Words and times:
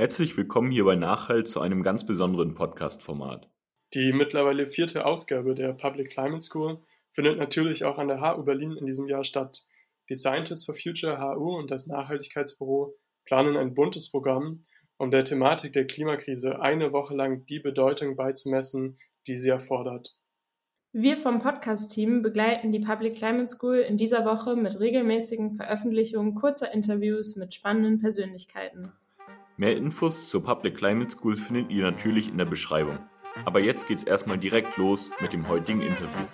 Herzlich 0.00 0.34
willkommen 0.38 0.70
hier 0.70 0.86
bei 0.86 0.96
Nachhalt 0.96 1.46
zu 1.46 1.60
einem 1.60 1.82
ganz 1.82 2.06
besonderen 2.06 2.54
Podcast-Format. 2.54 3.50
Die 3.92 4.14
mittlerweile 4.14 4.66
vierte 4.66 5.04
Ausgabe 5.04 5.54
der 5.54 5.74
Public 5.74 6.08
Climate 6.08 6.40
School 6.40 6.78
findet 7.12 7.36
natürlich 7.36 7.84
auch 7.84 7.98
an 7.98 8.08
der 8.08 8.22
HU 8.22 8.42
Berlin 8.44 8.78
in 8.78 8.86
diesem 8.86 9.08
Jahr 9.08 9.24
statt. 9.24 9.66
Die 10.08 10.14
Scientists 10.14 10.64
for 10.64 10.74
Future 10.74 11.20
HU 11.20 11.54
und 11.54 11.70
das 11.70 11.86
Nachhaltigkeitsbüro 11.86 12.94
planen 13.26 13.58
ein 13.58 13.74
buntes 13.74 14.10
Programm, 14.10 14.62
um 14.96 15.10
der 15.10 15.24
Thematik 15.24 15.74
der 15.74 15.86
Klimakrise 15.86 16.62
eine 16.62 16.94
Woche 16.94 17.14
lang 17.14 17.44
die 17.44 17.60
Bedeutung 17.60 18.16
beizumessen, 18.16 18.98
die 19.26 19.36
sie 19.36 19.50
erfordert. 19.50 20.16
Wir 20.92 21.18
vom 21.18 21.40
Podcast-Team 21.40 22.22
begleiten 22.22 22.72
die 22.72 22.80
Public 22.80 23.16
Climate 23.16 23.48
School 23.48 23.80
in 23.80 23.98
dieser 23.98 24.24
Woche 24.24 24.56
mit 24.56 24.80
regelmäßigen 24.80 25.50
Veröffentlichungen 25.50 26.34
kurzer 26.34 26.72
Interviews 26.72 27.36
mit 27.36 27.52
spannenden 27.52 27.98
Persönlichkeiten. 27.98 28.94
Mehr 29.60 29.76
Infos 29.76 30.30
zur 30.30 30.42
Public 30.42 30.78
Climate 30.78 31.10
School 31.10 31.36
findet 31.36 31.70
ihr 31.70 31.82
natürlich 31.82 32.30
in 32.30 32.38
der 32.38 32.46
Beschreibung. 32.46 32.98
Aber 33.44 33.60
jetzt 33.60 33.86
geht's 33.86 34.02
erstmal 34.02 34.38
direkt 34.38 34.78
los 34.78 35.10
mit 35.20 35.34
dem 35.34 35.48
heutigen 35.48 35.82
Interview. 35.82 36.24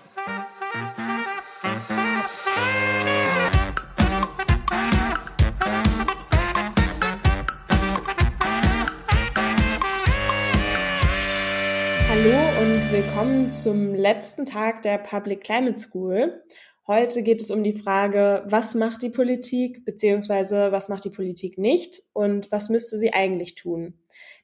willkommen 12.91 13.51
zum 13.51 13.95
letzten 13.95 14.47
Tag 14.47 14.83
der 14.83 14.99
Public 14.99 15.43
Climate 15.43 15.79
School. 15.79 16.43
Heute 16.89 17.25
geht 17.25 17.43
es 17.43 17.51
um 17.51 17.65
die 17.65 17.73
Frage, 17.73 18.45
was 18.47 18.77
macht 18.77 19.03
die 19.03 19.11
Politik 19.11 19.85
beziehungsweise 19.85 20.71
was 20.71 20.89
macht 20.89 21.05
die 21.05 21.11
Politik 21.11 21.59
nicht 21.59 22.05
und 22.13 22.53
was 22.53 22.69
müsste 22.69 22.97
sie 22.97 23.13
eigentlich 23.13 23.57
tun. 23.57 23.95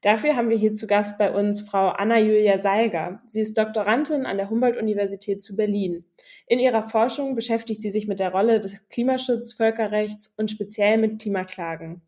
Dafür 0.01 0.35
haben 0.35 0.49
wir 0.49 0.57
hier 0.57 0.75
zu 0.75 0.89
Gast 0.89 1.19
bei 1.19 1.33
uns 1.33 1.61
Frau 1.61 1.91
Anna-Julia 1.91 2.59
Seiger. 2.59 3.23
Sie 3.29 3.41
ist 3.41 3.57
Doktorandin 3.57 4.27
an 4.27 4.39
der 4.39 4.51
Humboldt-Universität 4.51 5.41
zu 5.41 5.55
Berlin. 5.55 6.05
In 6.49 6.59
ihrer 6.59 6.89
Forschung 6.89 7.37
beschäftigt 7.37 7.81
sie 7.81 7.93
sich 7.93 8.09
mit 8.09 8.19
der 8.19 8.33
Rolle 8.33 8.59
des 8.59 8.89
Klimaschutz, 8.89 9.53
Völkerrechts 9.53 10.35
und 10.37 10.51
speziell 10.51 10.99
mit 10.99 11.21
Klimaklagen. 11.21 12.03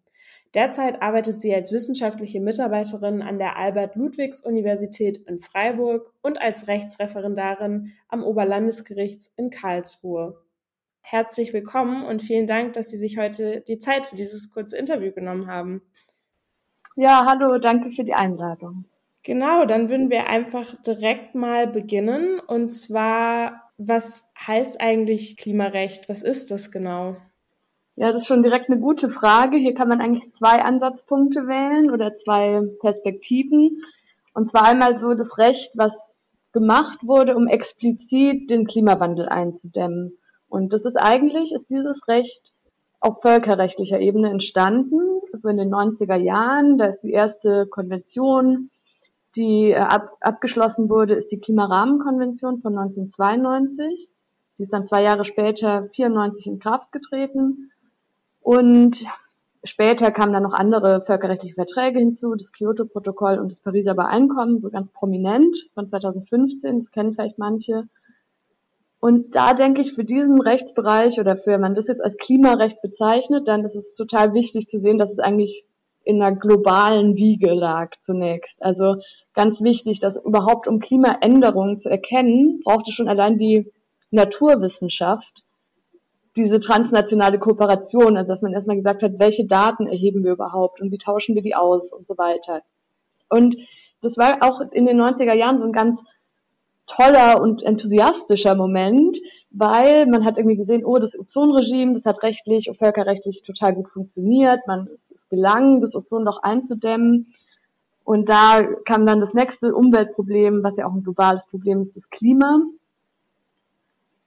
Derzeit 0.55 1.03
arbeitet 1.03 1.41
sie 1.41 1.53
als 1.53 1.73
wissenschaftliche 1.73 2.41
Mitarbeiterin 2.41 3.23
an 3.23 3.39
der 3.39 3.57
Albert-Ludwigs-Universität 3.57 5.19
in 5.27 5.41
Freiburg 5.41 6.13
und 6.23 6.41
als 6.41 6.69
Rechtsreferendarin 6.69 7.93
am 8.09 8.23
Oberlandesgericht 8.23 9.31
in 9.37 9.51
Karlsruhe. 9.51 10.41
Herzlich 11.01 11.53
willkommen 11.53 12.05
und 12.05 12.23
vielen 12.23 12.47
Dank, 12.47 12.75
dass 12.75 12.89
Sie 12.89 12.97
sich 12.97 13.19
heute 13.19 13.63
die 13.63 13.79
Zeit 13.79 14.07
für 14.07 14.15
dieses 14.15 14.53
kurze 14.55 14.79
Interview 14.79 15.11
genommen 15.11 15.49
haben. 15.49 15.83
Ja, 16.95 17.27
hallo, 17.27 17.59
danke 17.59 17.91
für 17.91 18.05
die 18.05 18.15
Einladung. 18.15 18.85
Genau, 19.25 19.65
dann 19.65 19.89
würden 19.89 20.09
wir 20.09 20.29
einfach 20.29 20.81
direkt 20.83 21.35
mal 21.35 21.67
beginnen. 21.67 22.39
Und 22.39 22.71
zwar, 22.71 23.73
was 23.77 24.31
heißt 24.47 24.81
eigentlich 24.81 25.37
Klimarecht? 25.37 26.09
Was 26.09 26.23
ist 26.23 26.53
das 26.53 26.71
genau? 26.71 27.17
Ja, 27.97 28.11
das 28.11 28.23
ist 28.23 28.27
schon 28.27 28.43
direkt 28.43 28.69
eine 28.69 28.81
gute 28.81 29.09
Frage. 29.11 29.57
Hier 29.57 29.75
kann 29.75 29.89
man 29.89 30.01
eigentlich 30.01 30.33
zwei 30.35 30.59
Ansatzpunkte 30.59 31.47
wählen 31.47 31.91
oder 31.91 32.17
zwei 32.25 32.61
Perspektiven. 32.81 33.83
Und 34.33 34.51
zwar 34.51 34.65
einmal 34.65 34.99
so 35.01 35.15
das 35.15 35.39
Recht, 35.39 35.71
was 35.75 35.93
gemacht 36.53 36.99
wurde, 37.03 37.37
um 37.37 37.47
explizit 37.47 38.51
den 38.51 38.67
Klimawandel 38.67 39.29
einzudämmen. 39.29 40.19
Und 40.49 40.73
das 40.73 40.85
ist 40.85 40.97
eigentlich, 40.97 41.53
ist 41.53 41.71
dieses 41.71 42.09
Recht 42.09 42.53
auf 43.01 43.21
völkerrechtlicher 43.23 44.01
Ebene 44.01 44.31
entstanden. 44.31 45.21
Also 45.33 45.49
in 45.49 45.59
den 45.59 45.73
90er 45.73 46.17
Jahren, 46.17 46.79
da 46.79 46.87
ist 46.87 47.03
die 47.03 47.13
erste 47.13 47.67
Konvention, 47.67 48.71
die 49.37 49.71
äh, 49.71 49.77
ab, 49.77 50.17
abgeschlossen 50.21 50.89
wurde, 50.89 51.15
ist 51.15 51.31
die 51.31 51.41
Klimarahmenkonvention 51.41 52.61
von 52.61 52.79
1992. 52.79 54.09
Die 54.59 54.63
ist 54.63 54.73
dann 54.73 54.89
zwei 54.89 55.03
Jahre 55.03 55.25
später 55.25 55.89
94 55.95 56.47
in 56.47 56.59
Kraft 56.61 56.93
getreten. 56.93 57.71
Und 58.45 59.03
später 59.65 60.11
kamen 60.11 60.35
dann 60.35 60.43
noch 60.43 60.53
andere 60.53 61.03
völkerrechtliche 61.07 61.55
Verträge 61.55 61.99
hinzu, 61.99 62.35
das 62.35 62.53
Kyoto-Protokoll 62.53 63.39
und 63.39 63.53
das 63.53 63.59
Pariser 63.61 63.93
Übereinkommen, 63.93 64.61
so 64.61 64.69
ganz 64.69 64.93
prominent 64.93 65.57
von 65.73 65.89
2015, 65.89 66.81
das 66.81 66.91
kennen 66.93 67.15
vielleicht 67.15 67.39
manche. 67.39 67.85
Und 69.01 69.35
da 69.35 69.55
denke 69.55 69.81
ich, 69.81 69.95
für 69.95 70.05
diesen 70.05 70.43
Rechtsbereich 70.43 71.19
oder 71.19 71.39
für, 71.39 71.53
wenn 71.53 71.63
man 71.63 71.75
das 71.75 71.87
jetzt 71.87 72.05
als 72.05 72.19
Klimarecht 72.19 72.83
bezeichnet, 72.83 73.49
dann 73.49 73.65
ist 73.65 73.75
es 73.75 73.95
total 73.95 74.35
wichtig 74.35 74.69
zu 74.69 74.79
sehen, 74.79 74.99
dass 74.99 75.11
es 75.11 75.19
eigentlich 75.21 75.65
in 76.03 76.23
einer 76.23 76.37
globalen 76.37 77.17
Wiege 77.17 77.55
lag 77.55 77.93
zunächst. 78.05 78.63
Also 78.63 78.97
ganz 79.33 79.59
wichtig, 79.63 80.01
dass 80.01 80.23
überhaupt 80.23 80.69
um 80.69 80.81
Klimaänderungen 80.81 81.81
zu 81.81 81.89
erkennen, 81.89 82.61
braucht 82.63 82.89
es 82.89 82.95
schon 82.95 83.09
allein 83.09 83.39
die 83.39 83.73
Naturwissenschaft, 84.11 85.44
diese 86.37 86.61
transnationale 86.61 87.39
Kooperation, 87.39 88.17
also 88.17 88.33
dass 88.33 88.43
man 88.43 88.53
erstmal 88.53 88.77
gesagt 88.77 89.03
hat, 89.03 89.19
welche 89.19 89.47
Daten 89.47 89.87
erheben 89.87 90.25
wir 90.25 90.33
überhaupt 90.33 90.81
und 90.81 90.91
wie 90.91 90.99
tauschen 90.99 91.35
wir 91.35 91.43
die 91.43 91.55
aus 91.55 91.93
und 91.93 92.07
so 92.07 92.19
weiter. 92.19 92.63
Und 93.29 93.57
das 94.03 94.17
war 94.17 94.39
auch 94.41 94.61
in 94.73 94.87
den 94.87 95.01
90er 95.01 95.33
Jahren 95.33 95.59
so 95.59 95.65
ein 95.65 95.73
ganz 95.73 96.01
toller 96.87 97.41
und 97.41 97.63
enthusiastischer 97.63 98.55
Moment, 98.55 99.19
weil 99.51 100.07
man 100.07 100.25
hat 100.25 100.37
irgendwie 100.37 100.57
gesehen, 100.57 100.85
oh, 100.85 100.99
das 100.99 101.19
Ozonregime, 101.19 101.95
das 101.95 102.05
hat 102.05 102.23
rechtlich 102.23 102.69
und 102.69 102.79
völkerrechtlich 102.79 103.43
total 103.43 103.75
gut 103.75 103.89
funktioniert, 103.89 104.61
man 104.67 104.89
ist 104.89 105.31
gelangen, 105.31 105.81
das 105.81 105.95
Ozonloch 105.95 106.43
einzudämmen. 106.43 107.35
Und 108.05 108.29
da 108.29 108.63
kam 108.85 109.07
dann 109.07 109.21
das 109.21 109.33
nächste 109.33 109.75
Umweltproblem, 109.75 110.63
was 110.63 110.77
ja 110.77 110.87
auch 110.87 110.93
ein 110.93 111.03
globales 111.03 111.43
Problem 111.47 111.83
ist, 111.83 111.97
das 111.97 112.11
Klima. 112.11 112.61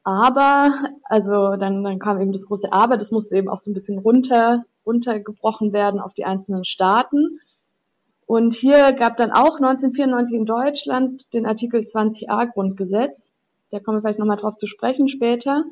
Aber, 0.07 0.85
also 1.03 1.57
dann, 1.57 1.83
dann 1.83 1.99
kam 1.99 2.21
eben 2.21 2.31
das 2.31 2.43
große 2.43 2.71
Aber, 2.71 2.95
das 2.95 3.11
musste 3.11 3.35
eben 3.35 3.49
auch 3.49 3.61
so 3.61 3.71
ein 3.71 3.73
bisschen 3.73 3.97
runter, 3.97 4.63
runtergebrochen 4.85 5.73
werden 5.73 5.99
auf 5.99 6.13
die 6.13 6.23
einzelnen 6.23 6.63
Staaten. 6.63 7.41
Und 8.25 8.55
hier 8.55 8.93
gab 8.93 9.17
dann 9.17 9.31
auch 9.31 9.57
1994 9.57 10.33
in 10.33 10.45
Deutschland 10.45 11.33
den 11.33 11.45
Artikel 11.45 11.81
20a 11.81 12.53
Grundgesetz. 12.53 13.17
Da 13.69 13.81
kommen 13.81 13.97
wir 13.97 14.01
vielleicht 14.01 14.19
nochmal 14.19 14.37
drauf 14.37 14.55
zu 14.59 14.67
sprechen 14.67 15.09
später. 15.09 15.65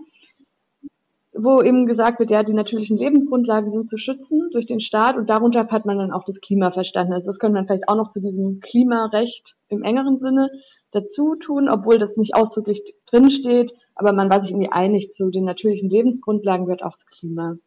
Wo 1.31 1.61
eben 1.61 1.85
gesagt 1.85 2.19
wird, 2.19 2.29
ja, 2.29 2.43
die 2.43 2.53
natürlichen 2.53 2.97
Lebensgrundlagen 2.97 3.71
sind 3.71 3.89
zu 3.89 3.97
schützen 3.97 4.49
durch 4.51 4.65
den 4.65 4.81
Staat 4.81 5.15
und 5.15 5.29
darunter 5.29 5.65
hat 5.69 5.85
man 5.85 5.97
dann 5.97 6.11
auch 6.11 6.25
das 6.25 6.41
Klima 6.41 6.71
verstanden. 6.71 7.13
Also 7.13 7.27
das 7.27 7.39
können 7.39 7.55
wir 7.55 7.63
vielleicht 7.63 7.87
auch 7.87 7.95
noch 7.95 8.11
zu 8.11 8.19
diesem 8.19 8.59
Klimarecht 8.59 9.55
im 9.69 9.83
engeren 9.83 10.19
Sinne 10.19 10.51
dazu 10.95 11.35
tun, 11.35 11.69
obwohl 11.69 11.99
das 11.99 12.17
nicht 12.17 12.35
ausdrücklich 12.35 12.95
drinsteht, 13.07 13.73
aber 13.95 14.13
man 14.13 14.29
war 14.29 14.41
sich 14.41 14.51
irgendwie 14.51 14.71
einig, 14.71 15.13
zu 15.15 15.29
den 15.29 15.45
natürlichen 15.45 15.89
Lebensgrundlagen 15.89 16.65
gehört 16.65 16.83
auch 16.83 16.97
das 16.97 17.05
Klima. 17.17 17.57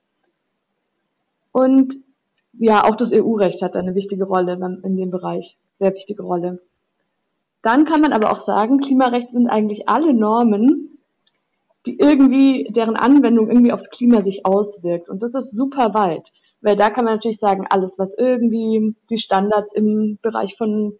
Und 1.52 1.96
ja, 2.58 2.84
auch 2.84 2.96
das 2.96 3.12
EU-Recht 3.12 3.62
hat 3.62 3.76
eine 3.76 3.94
wichtige 3.94 4.24
Rolle 4.24 4.54
in 4.82 4.96
dem 4.96 5.10
Bereich, 5.10 5.56
sehr 5.78 5.94
wichtige 5.94 6.22
Rolle. 6.22 6.60
Dann 7.62 7.84
kann 7.84 8.00
man 8.00 8.12
aber 8.12 8.32
auch 8.32 8.40
sagen, 8.40 8.78
Klimarecht 8.78 9.32
sind 9.32 9.48
eigentlich 9.48 9.88
alle 9.88 10.14
Normen, 10.14 10.98
die 11.86 11.98
irgendwie, 11.98 12.68
deren 12.70 12.96
Anwendung 12.96 13.48
irgendwie 13.48 13.72
aufs 13.72 13.90
Klima 13.90 14.22
sich 14.22 14.44
auswirkt. 14.44 15.08
Und 15.08 15.22
das 15.22 15.34
ist 15.34 15.52
super 15.52 15.94
weit. 15.94 16.30
Weil 16.60 16.76
da 16.76 16.90
kann 16.90 17.04
man 17.04 17.14
natürlich 17.14 17.38
sagen, 17.38 17.66
alles, 17.68 17.92
was 17.96 18.10
irgendwie 18.18 18.94
die 19.10 19.18
Standards 19.18 19.72
im 19.74 20.18
Bereich 20.22 20.56
von 20.56 20.98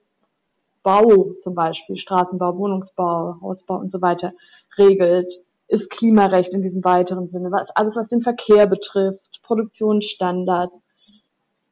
Bau 0.83 1.33
zum 1.43 1.55
Beispiel, 1.55 1.97
Straßenbau, 1.97 2.57
Wohnungsbau, 2.57 3.37
Hausbau 3.43 3.77
und 3.77 3.93
so 3.93 4.01
weiter 4.01 4.33
regelt, 4.77 5.35
ist 5.69 5.91
Klimarecht 5.91 6.53
in 6.55 6.63
diesem 6.63 6.83
weiteren 6.85 7.29
Sinne. 7.29 7.51
Was, 7.53 7.69
alles, 7.75 7.95
was 7.95 8.09
den 8.09 8.23
Verkehr 8.23 8.67
betrifft, 8.67 9.41
Produktionsstandards, 9.43 10.75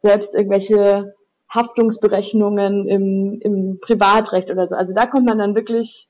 selbst 0.02 0.34
irgendwelche 0.34 1.14
Haftungsberechnungen 1.48 2.88
im, 2.88 3.40
im 3.40 3.80
Privatrecht 3.80 4.50
oder 4.50 4.68
so. 4.68 4.74
Also 4.74 4.92
da 4.92 5.06
kommt 5.06 5.26
man 5.26 5.38
dann 5.38 5.54
wirklich 5.54 6.08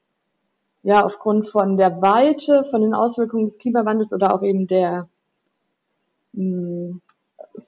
ja 0.83 1.05
aufgrund 1.05 1.51
von 1.51 1.77
der 1.77 2.01
Weite, 2.01 2.65
von 2.71 2.81
den 2.81 2.95
Auswirkungen 2.95 3.51
des 3.51 3.59
Klimawandels 3.59 4.13
oder 4.13 4.35
auch 4.35 4.43
eben 4.43 4.67
der 4.67 5.09
mh, 6.33 6.43
hm, 6.43 7.01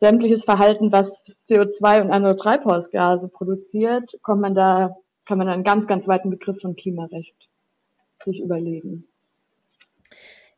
sämtliches 0.00 0.44
Verhalten, 0.44 0.92
was 0.92 1.10
CO2 1.48 2.02
und 2.02 2.10
andere 2.12 2.36
Treibhausgase 2.36 3.28
produziert, 3.28 4.18
kommt 4.22 4.42
man 4.42 4.54
da 4.54 4.96
kann 5.28 5.36
man 5.36 5.48
einen 5.48 5.62
ganz, 5.62 5.86
ganz 5.86 6.08
weiten 6.08 6.30
Begriff 6.30 6.58
von 6.62 6.74
Klimarecht 6.74 7.36
sich 8.24 8.40
überlegen. 8.40 9.06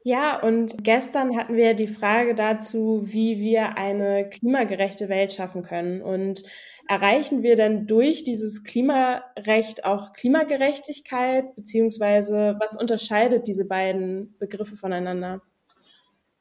Ja, 0.05 0.41
und 0.41 0.85
gestern 0.85 1.37
hatten 1.37 1.57
wir 1.57 1.75
die 1.75 1.89
Frage 1.89 2.37
dazu, 2.37 3.03
wie 3.03 3.41
wir 3.41 3.77
eine 3.77 4.31
klimagerechte 4.31 5.09
Welt 5.09 5.33
schaffen 5.33 5.65
können. 5.65 6.01
Und 6.01 6.45
erreichen 6.89 7.43
wir 7.43 7.57
denn 7.57 7.89
durch 7.89 8.23
dieses 8.23 8.63
Klimarecht 8.63 9.85
auch 9.85 10.13
Klimagerechtigkeit, 10.13 11.55
beziehungsweise 11.57 12.57
was 12.61 12.81
unterscheidet 12.81 13.49
diese 13.49 13.67
beiden 13.67 14.37
Begriffe 14.39 14.77
voneinander? 14.77 15.43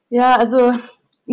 Ja, 0.10 0.36
also 0.38 0.74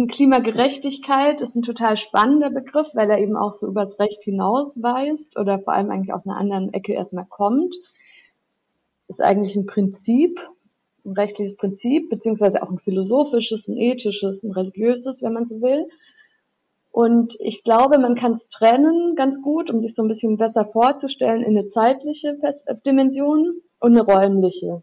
Klimagerechtigkeit 0.09 1.41
ist 1.41 1.55
ein 1.57 1.63
total 1.63 1.97
spannender 1.97 2.51
Begriff, 2.51 2.87
weil 2.93 3.11
er 3.11 3.19
eben 3.19 3.35
auch 3.35 3.59
so 3.59 3.67
übers 3.67 3.99
Recht 3.99 4.23
hinausweist 4.23 5.39
oder 5.39 5.59
vor 5.59 5.73
allem 5.73 5.91
eigentlich 5.91 6.13
aus 6.13 6.27
einer 6.27 6.37
anderen 6.37 6.75
Ecke 6.75 6.93
erstmal 6.93 7.25
kommt. 7.25 7.75
Ist 9.09 9.23
eigentlich 9.23 9.57
ein 9.57 9.65
Prinzip, 9.65 10.39
ein 11.07 11.13
rechtliches 11.13 11.57
Prinzip, 11.57 12.11
beziehungsweise 12.11 12.63
auch 12.63 12.69
ein 12.69 12.79
philosophisches, 12.79 13.69
ein 13.69 13.79
ethisches, 13.79 14.43
ein 14.43 14.53
religiöses, 14.53 15.23
wenn 15.23 15.33
man 15.33 15.49
so 15.49 15.63
will. 15.63 15.89
Und 16.91 17.35
ich 17.41 17.65
glaube, 17.65 17.99
man 17.99 18.17
kann 18.17 18.35
es 18.35 18.49
trennen 18.51 19.17
ganz 19.17 19.41
gut, 19.41 19.71
um 19.71 19.81
sich 19.81 19.95
so 19.95 20.03
ein 20.03 20.09
bisschen 20.09 20.37
besser 20.37 20.67
vorzustellen, 20.67 21.43
in 21.43 21.57
eine 21.57 21.71
zeitliche 21.71 22.39
Dimension 22.85 23.63
und 23.81 23.93
eine 23.93 24.03
räumliche. 24.03 24.83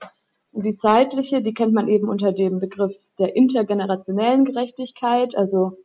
Und 0.54 0.66
die 0.66 0.78
zeitliche, 0.78 1.42
die 1.42 1.54
kennt 1.54 1.74
man 1.74 1.88
eben 1.88 2.08
unter 2.08 2.32
dem 2.32 2.60
Begriff 2.60 2.96
der 3.20 3.36
intergenerationellen 3.36 4.46
Gerechtigkeit, 4.46 5.36
also 5.36 5.78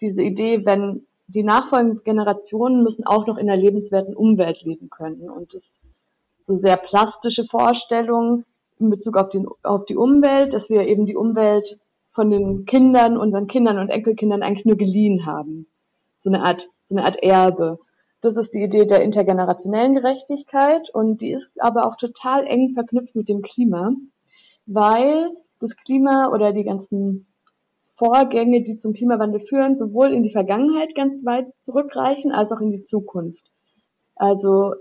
diese 0.00 0.22
Idee, 0.22 0.64
wenn 0.64 1.06
die 1.26 1.44
nachfolgenden 1.44 2.02
Generationen 2.04 2.82
müssen 2.82 3.06
auch 3.06 3.26
noch 3.26 3.36
in 3.36 3.50
einer 3.50 3.60
lebenswerten 3.60 4.16
Umwelt 4.16 4.62
leben 4.62 4.88
können. 4.88 5.28
Und 5.28 5.52
das 5.54 5.62
so 6.46 6.58
sehr 6.58 6.78
plastische 6.78 7.44
Vorstellung 7.44 8.44
in 8.80 8.90
Bezug 8.90 9.16
auf, 9.18 9.28
den, 9.28 9.46
auf 9.62 9.84
die 9.84 9.96
Umwelt, 9.96 10.54
dass 10.54 10.70
wir 10.70 10.86
eben 10.86 11.04
die 11.04 11.16
Umwelt 11.16 11.78
von 12.12 12.30
den 12.30 12.64
Kindern, 12.64 13.18
unseren 13.18 13.46
Kindern 13.46 13.78
und 13.78 13.90
Enkelkindern 13.90 14.42
eigentlich 14.42 14.64
nur 14.64 14.76
geliehen 14.76 15.26
haben. 15.26 15.66
So 16.24 16.30
eine 16.30 16.42
Art, 16.42 16.66
so 16.88 16.96
eine 16.96 17.04
Art 17.04 17.22
Erbe. 17.22 17.78
Das 18.20 18.36
ist 18.36 18.52
die 18.52 18.62
Idee 18.62 18.84
der 18.84 19.02
intergenerationellen 19.02 19.94
Gerechtigkeit 19.94 20.90
und 20.92 21.20
die 21.20 21.32
ist 21.32 21.60
aber 21.60 21.86
auch 21.86 21.96
total 21.96 22.46
eng 22.46 22.74
verknüpft 22.74 23.14
mit 23.14 23.28
dem 23.28 23.42
Klima, 23.42 23.92
weil 24.66 25.30
das 25.60 25.76
Klima 25.76 26.32
oder 26.32 26.52
die 26.52 26.64
ganzen 26.64 27.26
Vorgänge, 27.96 28.62
die 28.62 28.78
zum 28.80 28.92
Klimawandel 28.92 29.40
führen, 29.40 29.78
sowohl 29.78 30.12
in 30.12 30.22
die 30.22 30.30
Vergangenheit 30.30 30.94
ganz 30.94 31.24
weit 31.24 31.46
zurückreichen 31.64 32.32
als 32.32 32.52
auch 32.52 32.60
in 32.60 32.70
die 32.70 32.84
Zukunft. 32.84 33.44
Also 34.14 34.74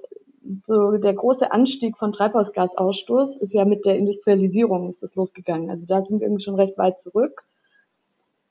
so 0.65 0.91
der 0.97 1.13
große 1.13 1.51
Anstieg 1.51 1.97
von 1.97 2.13
Treibhausgasausstoß 2.13 3.37
ist 3.37 3.53
ja 3.53 3.65
mit 3.65 3.85
der 3.85 3.97
Industrialisierung 3.97 4.91
ist 4.91 5.03
das 5.03 5.15
losgegangen. 5.15 5.69
Also 5.69 5.85
da 5.85 6.03
sind 6.03 6.19
wir 6.19 6.27
irgendwie 6.27 6.43
schon 6.43 6.55
recht 6.55 6.77
weit 6.77 7.01
zurück. 7.01 7.43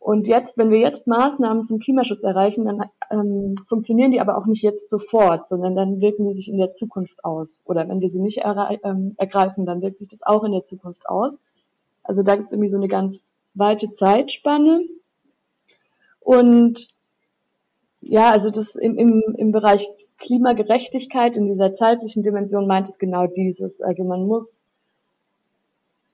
Und 0.07 0.29
jetzt, 0.29 0.57
wenn 0.57 0.71
wir 0.71 0.79
jetzt 0.79 1.09
Maßnahmen 1.09 1.67
zum 1.67 1.81
Klimaschutz 1.81 2.23
erreichen, 2.23 2.65
dann 2.65 2.85
ähm, 3.11 3.57
funktionieren 3.69 4.13
die 4.13 4.21
aber 4.21 4.39
auch 4.39 4.47
nicht 4.47 4.63
jetzt 4.63 4.89
sofort, 4.89 5.49
sondern 5.49 5.75
dann 5.75 6.01
wirken 6.01 6.29
sie 6.29 6.35
sich 6.35 6.49
in 6.49 6.59
der 6.59 6.77
Zukunft 6.77 7.25
aus. 7.25 7.49
Oder 7.65 7.89
wenn 7.89 8.01
wir 8.01 8.11
sie 8.11 8.21
nicht 8.21 8.41
ähm, 8.85 9.15
ergreifen, 9.17 9.67
dann 9.67 9.83
wirkt 9.83 9.99
sich 9.99 10.07
das 10.07 10.23
auch 10.23 10.45
in 10.45 10.53
der 10.53 10.65
Zukunft 10.69 11.09
aus. 11.09 11.33
Also 12.05 12.23
da 12.23 12.37
gibt 12.37 12.47
es 12.47 12.53
irgendwie 12.53 12.71
so 12.71 12.77
eine 12.77 12.87
ganz 12.87 13.17
weite 13.55 13.97
Zeitspanne. 13.97 14.83
Und 16.21 16.87
ja, 18.01 18.31
also 18.31 18.51
das 18.53 18.77
im, 18.77 18.99
im, 18.99 19.25
im 19.37 19.51
Bereich 19.51 19.89
Klimagerechtigkeit 20.19 21.35
in 21.35 21.47
dieser 21.47 21.75
zeitlichen 21.75 22.23
Dimension 22.23 22.69
meint 22.69 22.91
es 22.91 22.99
genau 22.99 23.27
dieses. 23.27 23.81
Also 23.81 24.05
man 24.05 24.25
muss 24.29 24.63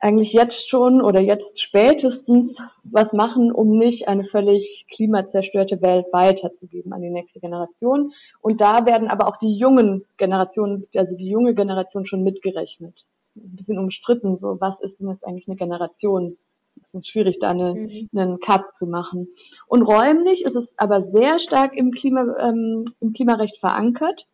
eigentlich 0.03 0.33
jetzt 0.33 0.69
schon 0.69 1.01
oder 1.01 1.21
jetzt 1.21 1.63
spätestens 1.63 2.57
was 2.83 3.13
machen, 3.13 3.53
um 3.53 3.79
nicht 3.79 4.09
eine 4.09 4.25
völlig 4.25 4.85
klimazerstörte 4.93 5.81
Welt 5.81 6.07
weiterzugeben 6.13 6.93
an 6.93 7.03
die 7.03 7.11
nächste 7.11 7.39
Generation. 7.39 8.13
Und 8.41 8.61
da 8.61 8.85
werden 8.85 9.09
aber 9.09 9.29
auch 9.29 9.37
die 9.37 9.57
jungen 9.57 10.05
Generationen, 10.17 10.89
also 10.97 11.17
die 11.17 11.29
junge 11.29 11.55
Generation 11.55 12.05
schon 12.05 12.25
mitgerechnet. 12.25 13.05
Ein 13.37 13.55
bisschen 13.57 13.79
umstritten, 13.79 14.37
so 14.37 14.61
was 14.61 14.75
ist 14.81 14.99
denn 14.99 15.09
jetzt 15.09 15.25
eigentlich 15.25 15.47
eine 15.47 15.57
Generation? 15.57 16.37
Es 16.83 16.95
ist 16.95 17.09
schwierig, 17.09 17.39
da 17.39 17.51
eine, 17.51 17.75
mhm. 17.75 18.09
einen 18.13 18.41
Cut 18.41 18.75
zu 18.75 18.87
machen. 18.87 19.29
Und 19.69 19.83
räumlich 19.83 20.45
ist 20.45 20.57
es 20.57 20.67
aber 20.79 21.05
sehr 21.13 21.39
stark 21.39 21.77
im, 21.77 21.93
Klima, 21.93 22.23
ähm, 22.41 22.93
im 22.99 23.13
Klimarecht 23.13 23.59
verankert, 23.59 24.27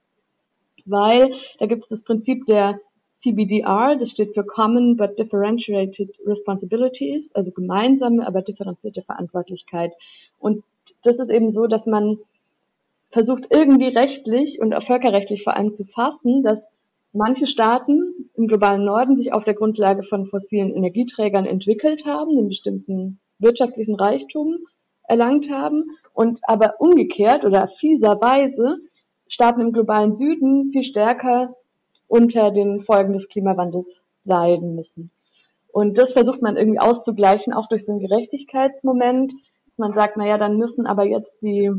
weil 0.87 1.31
da 1.59 1.67
gibt 1.67 1.83
es 1.83 1.89
das 1.91 2.03
Prinzip 2.03 2.47
der 2.47 2.81
CBDR, 3.19 3.97
das 3.97 4.11
steht 4.11 4.35
für 4.35 4.45
Common 4.45 4.97
but 4.97 5.19
Differentiated 5.19 6.15
Responsibilities, 6.25 7.31
also 7.35 7.51
gemeinsame, 7.51 8.27
aber 8.27 8.43
differenzierte 8.43 9.03
Verantwortlichkeit. 9.03 9.93
Und 10.39 10.63
das 11.03 11.17
ist 11.17 11.31
eben 11.31 11.53
so, 11.53 11.67
dass 11.67 11.87
man 11.87 12.19
versucht 13.11 13.47
irgendwie 13.51 13.89
rechtlich 13.89 14.61
und 14.61 14.75
auch 14.75 14.87
völkerrechtlich 14.87 15.43
vor 15.43 15.57
allem 15.57 15.75
zu 15.77 15.85
fassen, 15.85 16.43
dass 16.43 16.59
manche 17.13 17.47
Staaten 17.47 18.31
im 18.35 18.47
globalen 18.47 18.85
Norden 18.85 19.17
sich 19.17 19.33
auf 19.33 19.45
der 19.45 19.55
Grundlage 19.55 20.03
von 20.05 20.27
fossilen 20.27 20.75
Energieträgern 20.75 21.47
entwickelt 21.47 22.05
haben, 22.05 22.39
einen 22.39 22.49
bestimmten 22.49 23.19
wirtschaftlichen 23.39 23.95
Reichtum 23.95 24.59
erlangt 25.05 25.51
haben 25.51 25.85
und 26.13 26.39
aber 26.43 26.81
umgekehrt 26.81 27.45
oder 27.45 27.69
fieserweise 27.81 28.79
Staaten 29.27 29.61
im 29.61 29.73
globalen 29.73 30.19
Süden 30.19 30.71
viel 30.71 30.85
stärker 30.85 31.55
unter 32.09 32.51
den 32.51 32.83
Folgen 32.83 33.13
des 33.13 33.29
Klimawandels 33.29 33.87
leiden 34.25 34.75
müssen. 34.75 35.11
Und 35.71 35.99
das 35.99 36.13
versucht 36.13 36.43
man 36.43 36.57
irgendwie 36.57 36.81
auszugleichen, 36.81 37.53
auch 37.53 37.69
durch 37.69 37.85
so 37.85 37.93
einen 37.93 38.01
Gerechtigkeitsmoment. 38.01 39.33
Man 39.77 39.95
sagt, 39.95 40.17
naja, 40.17 40.39
dann 40.39 40.57
müssen 40.57 40.87
aber 40.87 41.05
jetzt 41.05 41.31
die, 41.41 41.71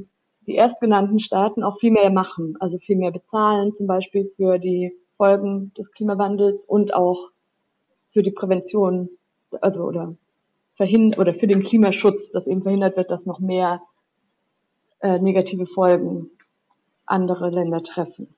die 0.47 0.55
erstgenannten 0.55 1.19
Staaten 1.19 1.63
auch 1.63 1.79
viel 1.79 1.91
mehr 1.91 2.11
machen, 2.11 2.55
also 2.59 2.77
viel 2.77 2.95
mehr 2.95 3.11
bezahlen, 3.11 3.75
zum 3.75 3.87
Beispiel 3.87 4.31
für 4.37 4.57
die 4.57 4.93
Folgen 5.17 5.73
des 5.73 5.91
Klimawandels 5.91 6.61
und 6.65 6.93
auch 6.93 7.29
für 8.11 8.23
die 8.23 8.31
Prävention, 8.31 9.09
also 9.59 9.81
oder 9.83 10.15
verhindert 10.75 11.19
oder 11.19 11.33
für 11.33 11.47
den 11.47 11.63
Klimaschutz, 11.63 12.31
dass 12.31 12.47
eben 12.47 12.61
verhindert 12.61 12.95
wird, 12.95 13.11
dass 13.11 13.25
noch 13.25 13.39
mehr 13.39 13.81
äh, 15.01 15.19
negative 15.19 15.65
Folgen 15.65 16.31
andere 17.05 17.49
Länder 17.49 17.83
treffen. 17.83 18.33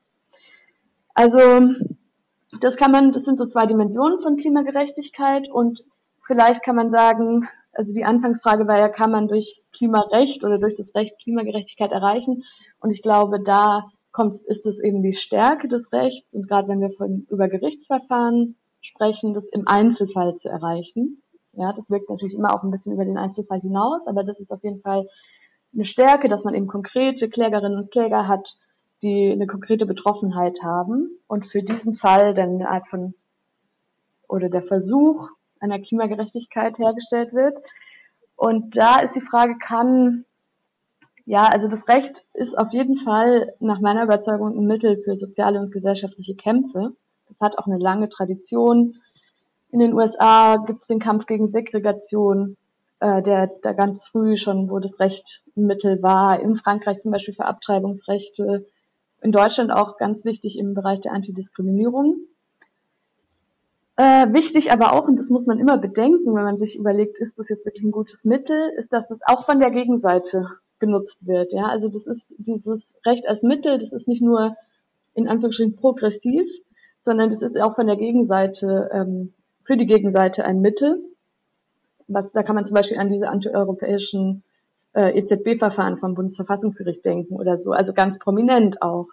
Also 1.14 1.40
das 2.60 2.76
kann 2.76 2.92
man, 2.92 3.12
das 3.12 3.24
sind 3.24 3.38
so 3.38 3.48
zwei 3.48 3.66
Dimensionen 3.66 4.22
von 4.22 4.38
Klimagerechtigkeit 4.38 5.50
und 5.50 5.84
vielleicht 6.26 6.64
kann 6.64 6.76
man 6.76 6.92
sagen, 6.92 7.48
also 7.74 7.94
die 7.94 8.04
Anfangsfrage 8.04 8.68
war 8.68 8.78
ja, 8.78 8.90
kann 8.90 9.12
man 9.12 9.28
durch 9.28 9.62
Klimarecht 9.74 10.44
oder 10.44 10.58
durch 10.58 10.76
das 10.76 10.94
Recht 10.94 11.18
Klimagerechtigkeit 11.24 11.92
erreichen? 11.92 12.44
Und 12.82 12.92
ich 12.92 13.02
glaube, 13.02 13.42
da 13.42 13.90
kommt, 14.12 14.42
ist 14.42 14.66
es 14.66 14.78
eben 14.80 15.04
die 15.04 15.14
Stärke 15.14 15.68
des 15.68 15.92
Rechts 15.92 16.28
und 16.34 16.48
gerade 16.48 16.68
wenn 16.68 16.82
wir 16.82 16.92
von, 16.92 17.26
über 17.30 17.48
Gerichtsverfahren 17.48 18.56
sprechen, 18.82 19.34
das 19.34 19.46
im 19.52 19.68
Einzelfall 19.68 20.38
zu 20.38 20.50
erreichen. 20.50 21.22
Ja, 21.54 21.74
das 21.74 21.90
wirkt 21.90 22.10
natürlich 22.10 22.36
immer 22.36 22.54
auch 22.54 22.64
ein 22.64 22.72
bisschen 22.72 22.94
über 22.94 23.06
den 23.06 23.18
Einzelfall 23.18 23.60
hinaus, 23.62 24.02
aber 24.06 24.24
das 24.24 24.40
ist 24.40 24.52
auf 24.52 24.64
jeden 24.64 24.82
Fall 24.82 25.08
eine 25.74 25.86
Stärke, 25.86 26.28
dass 26.28 26.44
man 26.44 26.54
eben 26.54 26.68
konkrete 26.68 27.30
Klägerinnen 27.30 27.78
und 27.78 27.92
Kläger 27.92 28.28
hat, 28.28 28.56
die 29.02 29.32
eine 29.32 29.48
konkrete 29.48 29.86
Betroffenheit 29.86 30.62
haben 30.64 31.10
und 31.28 31.48
für 31.48 31.64
diesen 31.64 31.96
Fall 31.96 32.34
dann 32.34 32.56
eine 32.56 32.70
Art 32.70 32.88
von 32.88 33.14
oder 34.28 34.50
der 34.50 34.64
Versuch 34.64 35.30
einer 35.60 35.80
Klimagerechtigkeit 35.80 36.78
hergestellt 36.78 37.34
wird. 37.34 37.58
Und 38.36 38.76
da 38.76 39.00
ist 39.00 39.14
die 39.14 39.22
Frage, 39.22 39.58
kann, 39.58 40.26
ja, 41.26 41.46
also 41.46 41.68
das 41.68 41.88
Recht 41.88 42.24
ist 42.34 42.58
auf 42.58 42.72
jeden 42.72 42.98
Fall 43.04 43.54
nach 43.60 43.80
meiner 43.80 44.04
Überzeugung 44.04 44.58
ein 44.58 44.66
Mittel 44.66 45.02
für 45.04 45.18
soziale 45.18 45.60
und 45.60 45.72
gesellschaftliche 45.72 46.36
Kämpfe. 46.36 46.94
Das 47.30 47.40
hat 47.40 47.58
auch 47.58 47.68
eine 47.68 47.78
lange 47.78 48.10
Tradition. 48.10 48.96
In 49.70 49.80
den 49.80 49.94
USA 49.94 50.58
gibt 50.58 50.82
es 50.82 50.88
den 50.88 51.00
Kampf 51.00 51.28
gegen 51.28 51.52
Segregation, 51.52 52.58
äh, 53.00 53.22
der 53.22 53.52
da 53.62 53.74
ganz 53.74 54.06
früh 54.06 54.38
schon, 54.38 54.70
wo 54.70 54.80
das 54.80 55.00
Recht 55.00 55.42
ein 55.56 55.66
Mittel 55.66 56.02
war. 56.02 56.40
In 56.40 56.58
Frankreich 56.58 57.02
zum 57.02 57.12
Beispiel 57.12 57.36
für 57.36 57.46
Abtreibungsrechte, 57.46 58.66
in 59.22 59.32
Deutschland 59.32 59.72
auch 59.72 59.98
ganz 59.98 60.24
wichtig 60.26 60.58
im 60.58 60.74
Bereich 60.74 61.02
der 61.02 61.14
Antidiskriminierung. 61.14 62.18
Äh, 63.98 64.34
wichtig 64.34 64.72
aber 64.72 64.94
auch, 64.94 65.08
und 65.08 65.18
das 65.18 65.30
muss 65.30 65.46
man 65.46 65.60
immer 65.60 65.78
bedenken, 65.78 66.34
wenn 66.34 66.44
man 66.44 66.58
sich 66.58 66.76
überlegt, 66.76 67.20
ist 67.20 67.38
das 67.38 67.50
jetzt 67.50 67.66
wirklich 67.66 67.84
ein 67.84 67.92
gutes 67.92 68.24
Mittel, 68.24 68.72
ist, 68.78 68.92
dass 68.92 69.10
es 69.12 69.20
auch 69.26 69.46
von 69.46 69.60
der 69.60 69.70
Gegenseite 69.70 70.48
genutzt 70.80 71.20
wird. 71.22 71.54
Ja, 71.54 71.68
also 71.68 71.88
das 71.88 72.08
ist 72.08 72.22
dieses 72.38 72.82
Recht 73.06 73.28
als 73.28 73.44
Mittel, 73.44 73.78
das 73.78 73.92
ist 73.92 74.08
nicht 74.08 74.24
nur 74.24 74.56
in 75.14 75.28
Anführungsstrichen 75.28 75.76
progressiv, 75.76 76.50
sondern 77.04 77.30
das 77.32 77.42
ist 77.42 77.60
auch 77.60 77.76
von 77.76 77.88
der 77.88 77.98
Gegenseite, 77.98 78.90
ähm, 78.92 79.34
für 79.64 79.78
die 79.78 79.86
Gegenseite 79.86 80.46
ein 80.46 80.62
Mittel. 80.62 81.04
Was, 82.08 82.32
da 82.32 82.44
kann 82.44 82.56
man 82.56 82.66
zum 82.66 82.74
Beispiel 82.74 82.98
an 82.98 83.10
diese 83.10 83.30
antieuropäischen 83.30 84.44
äh, 84.94 85.18
EZB-Verfahren 85.20 85.98
vom 85.98 86.16
Bundesverfassungsgericht 86.16 87.04
denken 87.06 87.36
oder 87.36 87.58
so, 87.58 87.72
also 87.72 87.94
ganz 87.94 88.20
prominent 88.20 88.82
auch. 88.82 89.08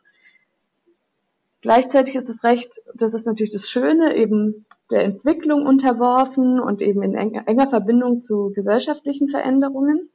Gleichzeitig 1.61 2.15
ist 2.15 2.29
das 2.29 2.43
Recht, 2.45 2.71
das 2.95 3.15
ist 3.15 3.27
natürlich 3.27 3.53
das 3.53 3.69
Schöne, 3.69 4.17
eben 4.17 4.65
der 4.91 5.05
Entwicklung 5.05 5.67
unterworfen 5.67 6.61
und 6.61 6.81
eben 6.81 7.03
in 7.03 7.15
enger 7.15 7.69
Verbindung 7.69 8.23
zu 8.23 8.53
gesellschaftlichen 8.55 9.29
Veränderungen. 9.29 10.09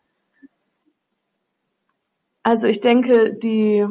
Also 2.43 2.65
ich 2.65 2.81
denke, 2.81 3.33
die, 3.33 3.85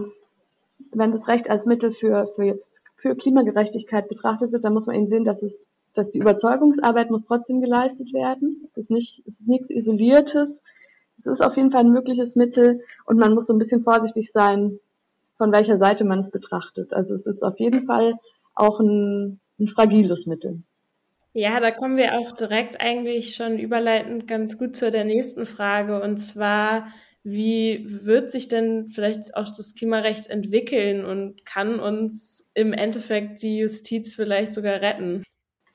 wenn 0.93 1.13
das 1.13 1.29
Recht 1.29 1.49
als 1.49 1.67
Mittel 1.67 1.93
für, 1.93 2.27
für 2.35 2.45
jetzt 2.45 2.67
für 3.03 3.17
Klimagerechtigkeit 3.17 4.09
betrachtet 4.09 4.53
wird, 4.53 4.65
dann 4.65 4.75
muss 4.75 4.87
man 4.87 4.95
eben 4.95 5.09
sehen, 5.09 5.25
dass 5.25 5.43
es, 5.43 5.61
dass 5.95 6.09
die 6.13 6.19
Überzeugungsarbeit 6.19 7.11
muss 7.11 7.25
trotzdem 7.27 7.61
geleistet 7.61 8.13
werden. 8.13 8.69
Es 8.71 8.85
ist 8.85 8.91
nicht, 8.91 9.23
es 9.27 9.35
ist 9.41 9.49
nichts 9.49 9.71
Isoliertes, 9.71 10.63
es 11.27 11.27
ist 11.27 11.41
auf 11.41 11.57
jeden 11.57 11.71
Fall 11.71 11.83
ein 11.83 11.93
mögliches 11.93 12.35
Mittel 12.35 12.81
und 13.07 13.17
man 13.17 13.33
muss 13.33 13.47
so 13.47 13.53
ein 13.53 13.59
bisschen 13.59 13.85
vorsichtig 13.85 14.31
sein, 14.33 14.79
von 15.39 15.53
welcher 15.53 15.79
Seite 15.79 16.05
man 16.05 16.21
es 16.21 16.31
betrachtet. 16.31 16.93
Also 16.93 17.15
es 17.15 17.27
ist 17.27 17.43
auf 17.43 17.59
jeden 17.59 17.87
Fall 17.87 18.15
auch 18.55 18.81
ein, 18.81 19.41
ein 19.59 19.69
fragiles 19.69 20.27
Mittel. 20.27 20.63
Ja, 21.33 21.61
da 21.61 21.71
kommen 21.71 21.97
wir 21.97 22.19
auch 22.19 22.33
direkt 22.33 22.81
eigentlich 22.81 23.35
schon 23.35 23.59
überleitend 23.59 24.29
ganz 24.29 24.59
gut 24.59 24.77
zu 24.77 24.91
der 24.91 25.05
nächsten 25.05 25.47
Frage 25.47 26.03
und 26.03 26.19
zwar, 26.19 26.89
wie 27.25 27.87
wird 28.05 28.31
sich 28.31 28.49
denn 28.49 28.89
vielleicht 28.89 29.35
auch 29.37 29.49
das 29.49 29.75
Klimarecht 29.75 30.29
entwickeln 30.29 31.05
und 31.05 31.47
kann 31.47 31.79
uns 31.79 32.51
im 32.55 32.73
Endeffekt 32.73 33.43
die 33.43 33.59
Justiz 33.59 34.15
vielleicht 34.15 34.53
sogar 34.53 34.81
retten? 34.81 35.23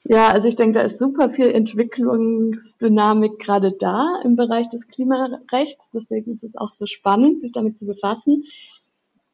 Ja, 0.10 0.30
also 0.30 0.48
ich 0.48 0.56
denke, 0.56 0.80
da 0.80 0.86
ist 0.86 1.00
super 1.00 1.32
viel 1.32 1.52
Entwicklungsdynamik 1.52 3.40
gerade 3.40 3.74
da 3.74 4.22
im 4.24 4.38
Bereich 4.38 4.70
des 4.70 4.88
Klimarechts. 4.88 5.90
Deswegen 5.94 6.36
ist 6.36 6.44
es 6.44 6.56
auch 6.56 6.72
so 6.80 6.86
spannend, 6.86 7.42
sich 7.42 7.52
damit 7.52 7.78
zu 7.78 7.86
befassen. 7.86 8.46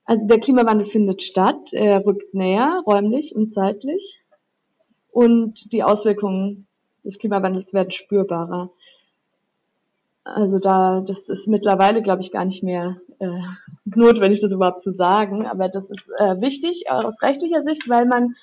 Also 0.05 0.25
der 0.25 0.39
Klimawandel 0.39 0.87
findet 0.87 1.21
statt, 1.21 1.71
er 1.73 2.03
rückt 2.03 2.33
näher, 2.33 2.81
räumlich 2.87 3.35
und 3.35 3.53
zeitlich. 3.53 4.19
Und 5.11 5.71
die 5.71 5.83
Auswirkungen 5.83 6.65
des 7.03 7.19
Klimawandels 7.19 7.71
werden 7.71 7.91
spürbarer. 7.91 8.71
Also 10.23 10.57
da, 10.57 11.01
das 11.01 11.29
ist 11.29 11.47
mittlerweile, 11.47 12.01
glaube 12.01 12.23
ich, 12.23 12.31
gar 12.31 12.45
nicht 12.45 12.63
mehr 12.63 12.97
äh, 13.19 13.41
notwendig, 13.85 14.41
das 14.41 14.51
überhaupt 14.51 14.81
zu 14.81 14.93
sagen. 14.93 15.45
Aber 15.45 15.69
das 15.69 15.83
ist 15.85 16.09
äh, 16.17 16.41
wichtig 16.41 16.89
aus 16.89 17.13
rechtlicher 17.21 17.61
Sicht, 17.61 17.87
weil 17.87 18.07
man 18.07 18.35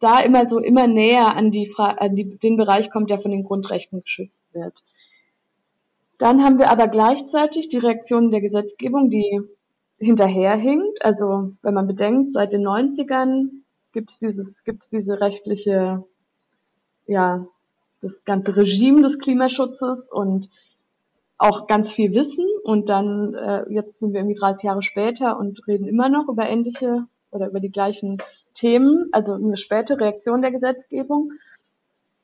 da 0.00 0.20
immer 0.20 0.48
so 0.48 0.58
immer 0.58 0.86
näher 0.86 1.36
an, 1.36 1.50
die, 1.50 1.72
an 1.76 2.14
die, 2.16 2.38
den 2.38 2.56
Bereich 2.56 2.90
kommt, 2.90 3.10
der 3.10 3.20
von 3.20 3.30
den 3.30 3.44
Grundrechten 3.44 4.02
geschützt 4.02 4.44
wird. 4.52 4.82
Dann 6.18 6.44
haben 6.44 6.58
wir 6.58 6.70
aber 6.70 6.88
gleichzeitig 6.88 7.68
die 7.68 7.78
Reaktionen 7.78 8.30
der 8.30 8.40
Gesetzgebung, 8.40 9.10
die 9.10 9.42
hinterherhinkt. 9.98 11.04
Also 11.04 11.52
wenn 11.62 11.74
man 11.74 11.86
bedenkt, 11.86 12.34
seit 12.34 12.52
den 12.52 12.66
90ern 12.66 13.48
gibt 13.92 14.10
es 14.10 14.18
dieses, 14.18 14.64
gibt's 14.64 14.88
diese 14.90 15.20
rechtliche, 15.20 16.04
ja, 17.06 17.46
das 18.00 18.24
ganze 18.24 18.56
Regime 18.56 19.02
des 19.02 19.18
Klimaschutzes 19.18 20.10
und 20.10 20.50
auch 21.38 21.66
ganz 21.66 21.90
viel 21.90 22.12
Wissen. 22.12 22.46
Und 22.62 22.88
dann, 22.88 23.34
äh, 23.34 23.64
jetzt 23.70 23.98
sind 23.98 24.12
wir 24.12 24.20
irgendwie 24.20 24.38
30 24.38 24.64
Jahre 24.64 24.82
später 24.82 25.38
und 25.38 25.66
reden 25.66 25.88
immer 25.88 26.08
noch 26.08 26.28
über 26.28 26.48
ähnliche 26.48 27.06
oder 27.30 27.48
über 27.48 27.60
die 27.60 27.72
gleichen 27.72 28.18
Themen, 28.54 29.08
also 29.12 29.32
eine 29.32 29.56
späte 29.56 29.98
Reaktion 29.98 30.42
der 30.42 30.52
Gesetzgebung, 30.52 31.32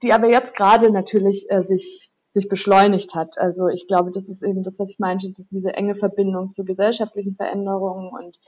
die 0.03 0.13
aber 0.13 0.29
jetzt 0.29 0.55
gerade 0.55 0.91
natürlich 0.91 1.51
äh, 1.51 1.65
sich 1.65 2.11
sich 2.33 2.49
beschleunigt 2.49 3.15
hat. 3.15 3.39
Also 3.39 3.69
ich 3.69 3.87
glaube, 3.87 4.13
das 4.13 4.25
ist 4.29 4.43
eben 4.43 4.63
das, 4.63 4.79
was 4.79 4.89
ich 4.89 4.99
meinte, 4.99 5.35
diese 5.51 5.73
enge 5.73 5.97
Verbindung 5.97 6.55
zu 6.55 6.65
gesellschaftlichen 6.65 7.35
Veränderungen. 7.35 8.11
Und 8.11 8.39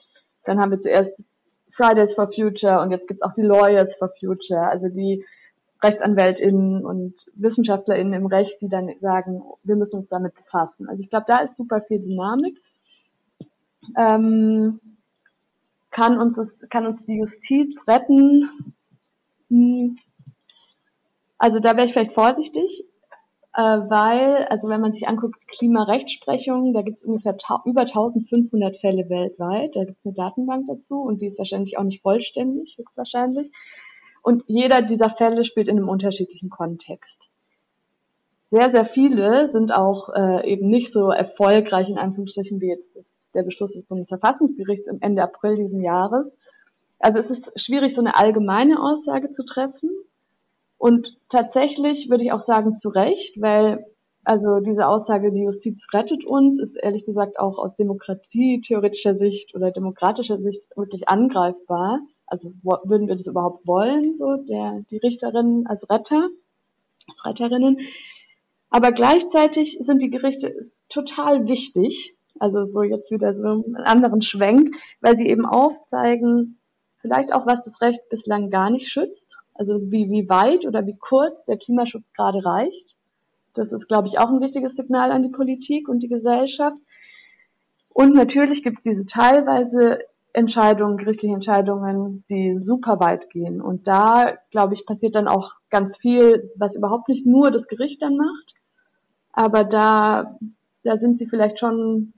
dann 0.44 0.60
haben 0.60 0.70
wir 0.70 0.80
zuerst 0.80 1.12
Fridays 1.72 2.14
for 2.14 2.30
Future 2.32 2.80
und 2.80 2.90
jetzt 2.90 3.08
gibt 3.08 3.22
es 3.22 3.28
auch 3.28 3.34
die 3.34 3.42
Lawyers 3.42 3.94
for 3.96 4.12
Future, 4.20 4.68
also 4.68 4.88
die 4.88 5.24
RechtsanwältInnen 5.82 6.84
und 6.84 7.14
WissenschaftlerInnen 7.34 8.12
im 8.12 8.26
Recht, 8.26 8.60
die 8.60 8.68
dann 8.68 8.90
sagen, 9.00 9.42
wir 9.64 9.74
müssen 9.74 9.96
uns 9.96 10.08
damit 10.08 10.34
befassen. 10.34 10.88
Also 10.88 11.02
ich 11.02 11.10
glaube, 11.10 11.26
da 11.26 11.38
ist 11.38 11.56
super 11.56 11.80
viel 11.80 11.98
Dynamik. 11.98 12.56
Ähm, 13.96 14.80
kann 15.92 16.18
uns 16.18 16.36
das, 16.36 16.68
kann 16.70 16.86
uns 16.86 17.04
die 17.06 17.18
Justiz 17.18 17.86
retten? 17.86 18.74
Hm. 19.48 19.98
Also 21.38 21.60
da 21.60 21.76
wäre 21.76 21.86
ich 21.86 21.92
vielleicht 21.92 22.14
vorsichtig, 22.14 22.84
äh, 23.54 23.60
weil, 23.62 24.46
also 24.46 24.68
wenn 24.68 24.80
man 24.80 24.92
sich 24.92 25.06
anguckt, 25.06 25.36
Klimarechtsprechung, 25.48 26.72
da 26.72 26.82
gibt 26.82 26.98
es 26.98 27.04
ungefähr 27.04 27.36
über 27.64 27.82
1500 27.82 28.78
Fälle 28.78 29.08
weltweit. 29.10 29.76
Da 29.76 29.84
gibt 29.84 29.98
es 29.98 30.06
eine 30.06 30.14
Datenbank 30.14 30.66
dazu 30.68 31.00
und 31.02 31.20
die 31.20 31.26
ist 31.26 31.38
wahrscheinlich 31.38 31.78
auch 31.78 31.84
nicht 31.84 32.02
vollständig, 32.02 32.76
höchstwahrscheinlich. 32.78 33.52
Und 34.22 34.44
jeder 34.46 34.82
dieser 34.82 35.10
Fälle 35.10 35.44
spielt 35.44 35.68
in 35.68 35.76
einem 35.76 35.88
unterschiedlichen 35.88 36.48
Kontext. 36.48 37.18
Sehr, 38.50 38.70
sehr 38.70 38.84
viele 38.84 39.50
sind 39.50 39.74
auch 39.74 40.10
äh, 40.14 40.50
eben 40.50 40.68
nicht 40.68 40.92
so 40.92 41.10
erfolgreich 41.10 41.88
in 41.88 41.98
Anführungsstrichen 41.98 42.60
wie 42.60 42.68
jetzt 42.68 42.94
der 43.34 43.42
Beschluss 43.42 43.72
des 43.72 43.84
Bundesverfassungsgerichts 43.84 44.86
im 44.86 44.98
Ende 45.00 45.22
April 45.22 45.56
diesen 45.56 45.82
Jahres. 45.82 46.32
Also 46.98 47.18
es 47.18 47.30
ist 47.30 47.52
schwierig, 47.60 47.94
so 47.94 48.00
eine 48.00 48.16
allgemeine 48.16 48.80
Aussage 48.80 49.32
zu 49.32 49.44
treffen. 49.44 49.90
Und 50.78 51.16
tatsächlich 51.28 52.10
würde 52.10 52.24
ich 52.24 52.32
auch 52.32 52.42
sagen, 52.42 52.76
zu 52.76 52.88
Recht, 52.88 53.40
weil 53.40 53.86
also 54.24 54.60
diese 54.60 54.86
Aussage, 54.86 55.32
die 55.32 55.42
Justiz 55.42 55.84
rettet 55.92 56.24
uns, 56.24 56.60
ist 56.60 56.76
ehrlich 56.76 57.04
gesagt 57.04 57.40
auch 57.40 57.58
aus 57.58 57.74
demokratietheoretischer 57.74 59.16
Sicht 59.16 59.54
oder 59.54 59.72
demokratischer 59.72 60.38
Sicht 60.38 60.62
wirklich 60.76 61.08
angreifbar. 61.08 62.00
Also 62.26 62.52
würden 62.62 63.08
wir 63.08 63.16
das 63.16 63.26
überhaupt 63.26 63.66
wollen, 63.66 64.16
so 64.18 64.36
der, 64.36 64.84
die 64.90 64.98
Richterinnen 64.98 65.66
als 65.66 65.88
Retter, 65.90 66.28
als 67.08 67.24
Retterinnen. 67.24 67.80
Aber 68.70 68.92
gleichzeitig 68.92 69.78
sind 69.80 70.00
die 70.00 70.10
Gerichte 70.10 70.70
total 70.88 71.46
wichtig, 71.46 72.14
also 72.38 72.66
so 72.66 72.82
jetzt 72.82 73.10
wieder 73.10 73.34
so 73.34 73.48
einen 73.48 73.76
anderen 73.76 74.22
Schwenk, 74.22 74.74
weil 75.00 75.16
sie 75.16 75.26
eben 75.28 75.46
aufzeigen, 75.46 76.58
vielleicht 77.00 77.32
auch, 77.34 77.46
was 77.46 77.62
das 77.64 77.80
Recht 77.80 78.08
bislang 78.08 78.50
gar 78.50 78.70
nicht 78.70 78.90
schützt. 78.90 79.28
Also 79.54 79.80
wie, 79.90 80.10
wie 80.10 80.28
weit 80.28 80.64
oder 80.64 80.86
wie 80.86 80.96
kurz 80.96 81.44
der 81.44 81.58
Klimaschutz 81.58 82.04
gerade 82.14 82.44
reicht. 82.44 82.96
Das 83.54 83.70
ist, 83.70 83.86
glaube 83.86 84.08
ich, 84.08 84.18
auch 84.18 84.30
ein 84.30 84.40
wichtiges 84.40 84.74
Signal 84.76 85.12
an 85.12 85.22
die 85.22 85.28
Politik 85.28 85.88
und 85.88 86.00
die 86.00 86.08
Gesellschaft. 86.08 86.78
Und 87.90 88.14
natürlich 88.14 88.62
gibt 88.62 88.78
es 88.78 88.84
diese 88.84 89.04
teilweise 89.04 89.98
Entscheidungen, 90.32 90.96
gerichtliche 90.96 91.34
Entscheidungen, 91.34 92.24
die 92.30 92.58
super 92.64 92.98
weit 93.00 93.28
gehen. 93.28 93.60
Und 93.60 93.86
da, 93.86 94.32
glaube 94.50 94.72
ich, 94.72 94.86
passiert 94.86 95.14
dann 95.14 95.28
auch 95.28 95.52
ganz 95.68 95.98
viel, 95.98 96.50
was 96.56 96.74
überhaupt 96.74 97.08
nicht 97.08 97.26
nur 97.26 97.50
das 97.50 97.66
Gericht 97.66 98.00
dann 98.00 98.16
macht. 98.16 98.54
Aber 99.32 99.64
da, 99.64 100.38
da 100.84 100.96
sind 100.96 101.18
sie 101.18 101.26
vielleicht 101.26 101.58
schon 101.58 102.14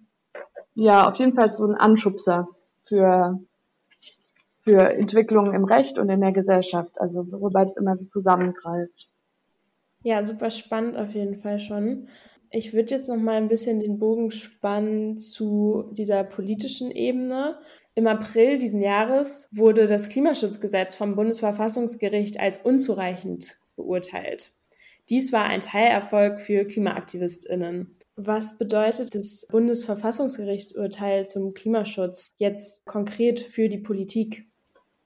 ja 0.75 1.09
auf 1.09 1.16
jeden 1.16 1.35
Fall 1.35 1.57
so 1.57 1.64
ein 1.64 1.75
Anschubser 1.75 2.49
für, 2.87 3.40
für 4.62 4.90
Entwicklungen 4.95 5.54
im 5.54 5.64
Recht 5.64 5.99
und 5.99 6.09
in 6.09 6.21
der 6.21 6.33
Gesellschaft, 6.33 7.00
also 7.00 7.26
wobei 7.31 7.64
es 7.64 7.76
immer 7.76 7.97
so 7.97 8.04
zusammengreift. 8.12 9.09
Ja, 10.02 10.23
super 10.23 10.50
spannend 10.50 10.97
auf 10.97 11.14
jeden 11.14 11.37
Fall 11.37 11.59
schon. 11.61 12.09
Ich 12.50 12.73
würde 12.73 12.95
jetzt 12.95 13.09
noch 13.09 13.16
mal 13.16 13.37
ein 13.37 13.49
bisschen 13.49 13.81
den 13.81 13.99
Bogen 13.99 14.31
spannen 14.31 15.19
zu 15.19 15.90
dieser 15.93 16.23
politischen 16.23 16.90
Ebene. 16.90 17.59
Im 17.95 18.07
April 18.07 18.59
diesen 18.59 18.81
Jahres 18.81 19.49
wurde 19.50 19.87
das 19.87 20.09
Klimaschutzgesetz 20.09 20.95
vom 20.95 21.16
Bundesverfassungsgericht 21.16 22.38
als 22.38 22.59
unzureichend 22.59 23.57
beurteilt. 23.76 24.52
Dies 25.11 25.33
war 25.33 25.45
ein 25.45 25.61
Teilerfolg 25.61 26.40
für 26.40 26.64
KlimaaktivistInnen. 26.64 27.97
Was 28.16 28.59
bedeutet 28.59 29.14
das 29.14 29.47
Bundesverfassungsgerichtsurteil 29.50 31.26
zum 31.26 31.52
Klimaschutz 31.52 32.35
jetzt 32.38 32.87
konkret 32.87 33.40
für 33.40 33.68
die 33.68 33.78
Politik? 33.78 34.47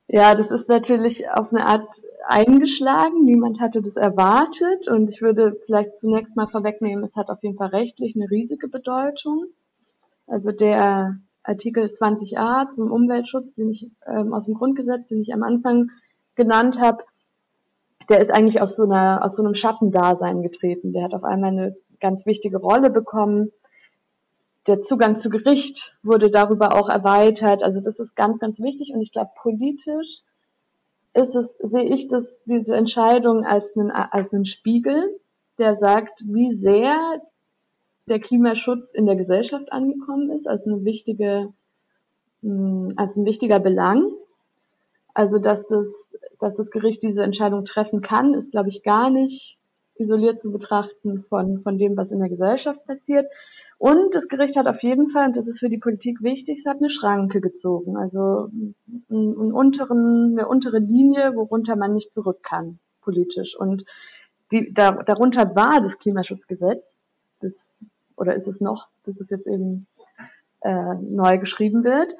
Ja, 0.09 0.35
das 0.35 0.51
ist 0.51 0.69
natürlich 0.69 1.29
auf 1.31 1.51
eine 1.51 1.65
Art 1.65 1.89
eingeschlagen. 2.27 3.25
Niemand 3.25 3.61
hatte 3.61 3.81
das 3.81 3.97
erwartet. 3.97 4.89
Und 4.89 5.09
ich 5.09 5.23
würde 5.23 5.59
vielleicht 5.65 5.99
zunächst 6.01 6.37
mal 6.37 6.49
vorwegnehmen, 6.49 7.05
es 7.05 7.17
hat 7.17 7.31
auf 7.31 7.43
jeden 7.43 7.57
Fall 7.57 7.69
rechtlich 7.69 8.15
eine 8.15 8.31
riesige 8.31 8.69
Bedeutung. 8.69 9.47
Also 10.27 10.53
der 10.53 11.17
Artikel 11.43 11.87
20a 11.87 12.75
zum 12.75 12.91
Umweltschutz, 12.91 13.55
den 13.55 13.71
ich 13.71 13.91
ähm, 14.07 14.35
aus 14.35 14.45
dem 14.45 14.55
Grundgesetz, 14.55 15.09
den 15.09 15.23
ich 15.23 15.33
am 15.33 15.43
Anfang 15.43 15.91
genannt 16.35 16.79
habe, 16.79 17.05
der 18.11 18.21
ist 18.21 18.31
eigentlich 18.31 18.61
aus 18.61 18.77
so 18.77 18.83
einer 18.83 19.25
aus 19.25 19.37
so 19.37 19.43
einem 19.43 19.55
Schattendasein 19.55 20.43
getreten. 20.43 20.93
Der 20.93 21.05
hat 21.05 21.15
auf 21.15 21.25
einmal 21.25 21.51
eine 21.51 21.77
ganz 22.01 22.27
wichtige 22.27 22.59
Rolle 22.59 22.91
bekommen. 22.91 23.53
Der 24.67 24.83
Zugang 24.83 25.21
zu 25.21 25.31
Gericht 25.31 25.95
wurde 26.03 26.31
darüber 26.31 26.75
auch 26.75 26.89
erweitert. 26.89 27.63
Also 27.63 27.81
das 27.81 27.99
ist 27.99 28.15
ganz, 28.17 28.39
ganz 28.39 28.59
wichtig. 28.59 28.93
Und 28.93 29.01
ich 29.01 29.13
glaube, 29.13 29.31
politisch 29.41 30.21
ist 31.15 31.35
es, 31.35 31.47
sehe 31.59 31.95
ich 31.95 32.09
das, 32.09 32.25
diese 32.45 32.75
Entscheidung 32.75 33.45
als 33.45 33.65
einen, 33.77 33.91
als 33.91 34.33
einen 34.33 34.47
Spiegel, 34.47 35.19
der 35.59 35.77
sagt, 35.77 36.23
wie 36.25 36.55
sehr 36.57 37.21
der 38.07 38.21
Klimaschutz 38.21 38.91
in 38.93 39.07
der 39.07 39.17
Gesellschaft 39.17 39.73
angekommen 39.73 40.31
ist, 40.31 40.47
als 40.47 40.67
eine 40.67 40.85
wichtige, 40.85 41.53
hm, 42.43 42.95
als 42.97 43.17
ein 43.17 43.25
wichtiger 43.25 43.61
Belang. 43.61 44.11
Also, 45.15 45.39
dass 45.39 45.67
das, 45.67 45.87
dass 46.39 46.55
das 46.55 46.71
Gericht 46.71 47.03
diese 47.03 47.23
Entscheidung 47.23 47.65
treffen 47.65 48.01
kann, 48.01 48.35
ist, 48.35 48.53
glaube 48.53 48.69
ich, 48.69 48.83
gar 48.83 49.11
nicht 49.11 49.58
isoliert 50.01 50.41
zu 50.41 50.51
betrachten 50.53 51.25
von, 51.29 51.63
von 51.63 51.79
dem, 51.79 51.97
was 51.97 52.11
in 52.11 52.21
der 52.21 52.29
Gesellschaft 52.29 52.85
passiert. 52.87 53.27
Und 53.79 54.15
das 54.15 54.29
Gericht 54.29 54.57
hat 54.57 54.67
auf 54.67 54.83
jeden 54.83 55.11
Fall, 55.11 55.29
und 55.29 55.37
das 55.37 55.47
ist 55.47 55.61
für 55.61 55.69
die 55.69 55.79
Politik 55.79 56.23
wichtig, 56.23 56.61
es 56.61 56.67
hat 56.67 56.79
eine 56.79 56.91
Schranke 56.91 57.41
gezogen, 57.41 57.97
also 57.97 58.49
einen 59.11 59.53
unteren, 59.53 60.37
eine 60.39 60.49
untere 60.49 60.79
Linie, 60.79 61.35
worunter 61.37 61.77
man 61.77 61.95
nicht 61.95 62.13
zurück 62.13 62.43
kann, 62.43 62.81
politisch. 63.03 63.57
Und 63.57 63.85
die, 64.51 64.73
da, 64.73 64.93
darunter 64.93 65.55
war 65.55 65.81
das 65.81 65.99
Klimaschutzgesetz, 65.99 66.83
das 67.41 67.85
oder 68.17 68.35
ist 68.35 68.49
es 68.49 68.61
noch, 68.61 68.89
bis 69.05 69.21
es 69.21 69.31
jetzt 69.31 69.47
eben 69.47 69.87
äh, 70.61 70.95
neu 71.01 71.39
geschrieben 71.39 71.85
wird. 71.85 72.13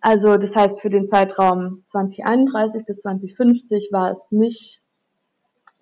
Also 0.00 0.36
das 0.36 0.54
heißt, 0.54 0.80
für 0.80 0.90
den 0.90 1.08
Zeitraum 1.08 1.84
2031 1.90 2.84
bis 2.84 3.00
2050 3.00 3.90
war 3.92 4.12
es 4.12 4.26
nicht, 4.30 4.81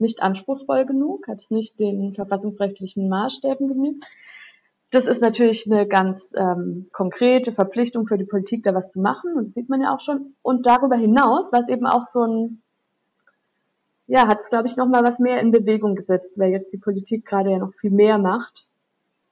nicht 0.01 0.23
anspruchsvoll 0.23 0.87
genug, 0.87 1.29
hat 1.29 1.45
nicht 1.51 1.79
den 1.79 2.15
verfassungsrechtlichen 2.15 3.09
Maßstäben 3.09 3.69
genügt. 3.69 4.05
Das 4.91 5.07
ist 5.07 5.21
natürlich 5.21 5.71
eine 5.71 5.87
ganz 5.87 6.33
ähm, 6.37 6.89
konkrete 6.93 7.53
Verpflichtung 7.53 8.09
für 8.09 8.19
die 8.19 8.25
Politik, 8.25 8.65
da 8.65 8.75
was 8.75 8.91
zu 8.91 9.01
machen, 9.01 9.35
und 9.35 9.47
das 9.49 9.55
sieht 9.55 9.69
man 9.69 9.81
ja 9.81 9.95
auch 9.95 10.01
schon. 10.01 10.35
Und 10.43 10.67
darüber 10.67 10.97
hinaus 10.97 11.53
war 11.53 11.61
es 11.61 11.69
eben 11.69 11.87
auch 11.87 12.09
so 12.09 12.23
ein, 12.23 12.61
ja, 14.09 14.27
hat 14.27 14.41
es, 14.41 14.49
glaube 14.49 14.67
ich, 14.67 14.77
nochmal 14.77 15.05
was 15.05 15.21
mehr 15.21 15.41
in 15.41 15.53
Bewegung 15.53 15.95
gesetzt, 15.95 16.33
weil 16.35 16.51
jetzt 16.51 16.73
die 16.73 16.79
Politik 16.79 17.25
gerade 17.25 17.53
ja 17.53 17.59
noch 17.59 17.73
viel 17.75 17.93
mehr 17.93 18.19
macht, 18.19 18.67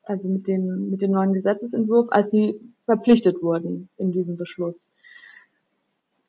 also 0.04 0.28
mit 0.28 0.46
dem, 0.46 0.90
mit 0.90 1.02
dem 1.02 1.10
neuen 1.10 1.32
Gesetzesentwurf, 1.32 2.06
als 2.10 2.30
sie 2.30 2.60
verpflichtet 2.84 3.42
wurden 3.42 3.88
in 3.98 4.12
diesem 4.12 4.36
Beschluss. 4.36 4.76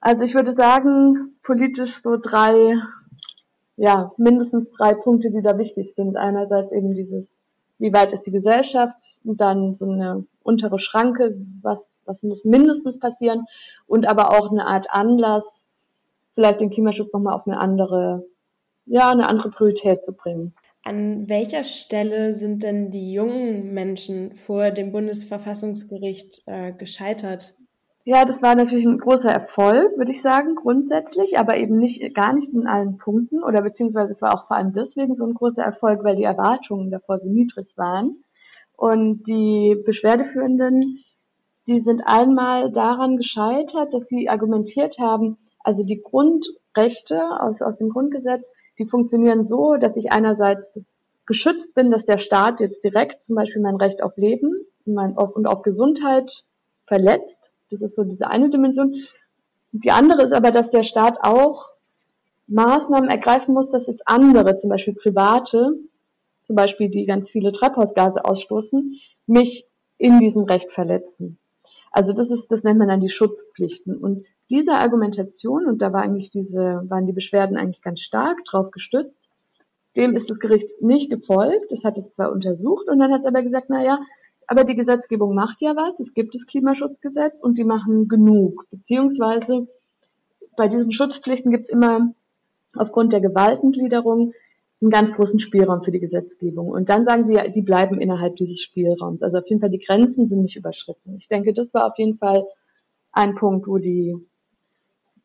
Also 0.02 0.24
ich 0.24 0.34
würde 0.34 0.56
sagen, 0.56 1.36
politisch 1.44 2.02
so 2.02 2.18
drei, 2.18 2.82
ja, 3.80 4.12
mindestens 4.18 4.70
drei 4.78 4.94
Punkte, 4.94 5.32
die 5.32 5.42
da 5.42 5.58
wichtig 5.58 5.94
sind. 5.96 6.18
Einerseits 6.18 6.72
eben 6.72 6.94
dieses, 6.94 7.28
wie 7.78 7.94
weit 7.94 8.14
ist 8.14 8.26
die 8.26 8.32
Gesellschaft, 8.32 8.98
und 9.24 9.42
dann 9.42 9.76
so 9.76 9.86
eine 9.86 10.26
untere 10.44 10.80
Schranke, 10.80 11.36
was, 11.62 11.80
was 12.06 12.24
muss 12.24 12.44
mindestens 12.46 13.00
passieren 13.00 13.46
und 13.88 14.08
aber 14.08 14.32
auch 14.32 14.52
eine 14.52 14.66
Art 14.66 14.88
Anlass, 14.90 15.46
vielleicht 16.34 16.62
den 16.62 16.70
Klimaschutz 16.70 17.12
nochmal 17.14 17.36
auf 17.36 17.46
eine 17.48 17.60
andere, 17.60 18.26
ja, 18.86 19.12
eine 19.12 19.28
andere 19.28 19.52
Priorität 19.52 20.04
zu 20.06 20.14
bringen. 20.14 20.54
An 20.84 21.28
welcher 21.28 21.64
Stelle 21.64 22.34
sind 22.34 22.64
denn 22.64 22.90
die 22.90 23.12
jungen 23.12 23.74
Menschen 23.74 24.34
vor 24.34 24.72
dem 24.72 24.92
Bundesverfassungsgericht 24.92 26.42
äh, 26.46 26.72
gescheitert? 26.72 27.59
Ja, 28.12 28.26
das 28.26 28.42
war 28.42 28.56
natürlich 28.56 28.88
ein 28.88 28.98
großer 28.98 29.30
Erfolg, 29.30 29.96
würde 29.96 30.12
ich 30.12 30.24
sagen, 30.24 30.56
grundsätzlich, 30.56 31.38
aber 31.38 31.58
eben 31.58 31.78
nicht, 31.78 32.16
gar 32.16 32.34
nicht 32.34 32.52
in 32.52 32.66
allen 32.66 32.98
Punkten 32.98 33.44
oder 33.44 33.62
beziehungsweise 33.62 34.14
es 34.14 34.22
war 34.24 34.34
auch 34.34 34.48
vor 34.48 34.58
allem 34.58 34.74
deswegen 34.74 35.16
so 35.16 35.26
ein 35.26 35.36
großer 35.36 35.62
Erfolg, 35.62 36.04
weil 36.04 36.16
die 36.16 36.24
Erwartungen 36.24 36.90
davor 36.90 37.20
so 37.20 37.30
niedrig 37.30 37.68
waren. 37.78 38.24
Und 38.76 39.28
die 39.28 39.80
Beschwerdeführenden, 39.86 41.04
die 41.68 41.82
sind 41.82 42.02
einmal 42.04 42.72
daran 42.72 43.18
gescheitert, 43.18 43.94
dass 43.94 44.08
sie 44.08 44.28
argumentiert 44.28 44.98
haben, 44.98 45.38
also 45.60 45.84
die 45.84 46.02
Grundrechte 46.02 47.22
aus, 47.40 47.62
aus 47.62 47.78
dem 47.78 47.90
Grundgesetz, 47.90 48.44
die 48.80 48.88
funktionieren 48.88 49.48
so, 49.48 49.76
dass 49.76 49.96
ich 49.98 50.12
einerseits 50.12 50.80
geschützt 51.28 51.76
bin, 51.76 51.92
dass 51.92 52.08
der 52.08 52.18
Staat 52.18 52.60
jetzt 52.60 52.84
direkt 52.84 53.24
zum 53.28 53.36
Beispiel 53.36 53.62
mein 53.62 53.76
Recht 53.76 54.02
auf 54.02 54.18
Leben 54.18 54.66
und, 54.88 54.96
mein, 54.96 55.16
auf, 55.16 55.36
und 55.36 55.46
auf 55.46 55.62
Gesundheit 55.62 56.44
verletzt. 56.88 57.39
Das 57.72 57.82
ist 57.82 57.96
so 57.96 58.04
diese 58.04 58.28
eine 58.28 58.50
Dimension. 58.50 58.96
Die 59.72 59.92
andere 59.92 60.24
ist 60.24 60.34
aber, 60.34 60.52
dass 60.52 60.70
der 60.72 60.84
Staat 60.84 61.18
auch 61.22 61.70
Maßnahmen 62.48 63.10
ergreifen 63.10 63.54
muss, 63.54 63.70
dass 63.70 63.88
jetzt 63.88 64.02
andere, 64.06 64.58
zum 64.58 64.70
Beispiel 64.70 64.96
private, 64.96 65.76
zum 66.48 66.56
Beispiel 66.56 66.90
die 66.90 67.06
ganz 67.06 67.30
viele 67.30 67.52
Treibhausgase 67.52 68.26
ausstoßen, 68.26 69.00
mich 69.28 69.68
in 70.00 70.20
diesem 70.20 70.44
Recht 70.44 70.72
verletzen. 70.72 71.38
Also 71.92 72.14
das 72.14 72.30
ist, 72.30 72.48
das 72.52 72.64
nennt 72.64 72.80
man 72.80 72.88
dann 72.88 73.02
die 73.02 73.10
Schutzpflichten. 73.10 73.98
Und 73.98 74.26
diese 74.50 74.72
Argumentation, 74.72 75.68
und 75.68 75.82
da 75.82 75.94
war 75.94 76.02
eigentlich 76.02 76.32
diese, 76.32 76.84
waren 76.88 77.06
die 77.06 77.14
Beschwerden 77.14 77.58
eigentlich 77.58 77.82
ganz 77.82 78.02
stark 78.02 78.44
drauf 78.46 78.72
gestützt, 78.72 79.22
dem 79.96 80.16
ist 80.16 80.30
das 80.30 80.40
Gericht 80.40 80.82
nicht 80.82 81.10
gefolgt. 81.10 81.72
Das 81.72 81.84
hat 81.84 81.98
es 81.98 82.10
zwar 82.12 82.32
untersucht 82.32 82.88
und 82.88 83.00
dann 83.00 83.12
hat 83.12 83.22
es 83.22 83.28
aber 83.28 83.44
gesagt, 83.44 83.68
na 83.70 83.84
ja, 83.84 84.00
aber 84.50 84.64
die 84.64 84.76
Gesetzgebung 84.76 85.36
macht 85.36 85.62
ja 85.62 85.76
was. 85.76 86.00
Es 86.00 86.16
gibt 86.16 86.34
das 86.34 86.48
Klimaschutzgesetz 86.48 87.40
und 87.40 87.60
die 87.60 87.64
machen 87.64 88.08
genug. 88.08 88.66
Beziehungsweise 88.72 89.68
bei 90.58 90.68
diesen 90.68 90.92
Schutzpflichten 90.92 91.52
gibt 91.52 91.66
es 91.66 91.70
immer 91.70 92.16
aufgrund 92.76 93.14
der 93.14 93.22
Gewaltengliederung 93.22 94.34
einen 94.82 94.90
ganz 94.90 95.16
großen 95.16 95.40
Spielraum 95.40 95.84
für 95.84 95.92
die 95.92 96.00
Gesetzgebung. 96.00 96.70
Und 96.70 96.90
dann 96.90 97.06
sagen 97.06 97.28
sie 97.28 97.36
ja, 97.36 97.48
die 97.48 97.62
bleiben 97.62 98.02
innerhalb 98.02 98.38
dieses 98.38 98.60
Spielraums. 98.64 99.22
Also 99.22 99.38
auf 99.38 99.48
jeden 99.48 99.62
Fall 99.62 99.70
die 99.70 99.86
Grenzen 99.86 100.28
sind 100.28 100.42
nicht 100.42 100.56
überschritten. 100.56 101.18
Ich 101.20 101.28
denke, 101.28 101.54
das 101.54 101.72
war 101.72 101.86
auf 101.86 101.98
jeden 102.00 102.18
Fall 102.18 102.44
ein 103.12 103.36
Punkt, 103.36 103.68
wo 103.68 103.78
die 103.78 104.16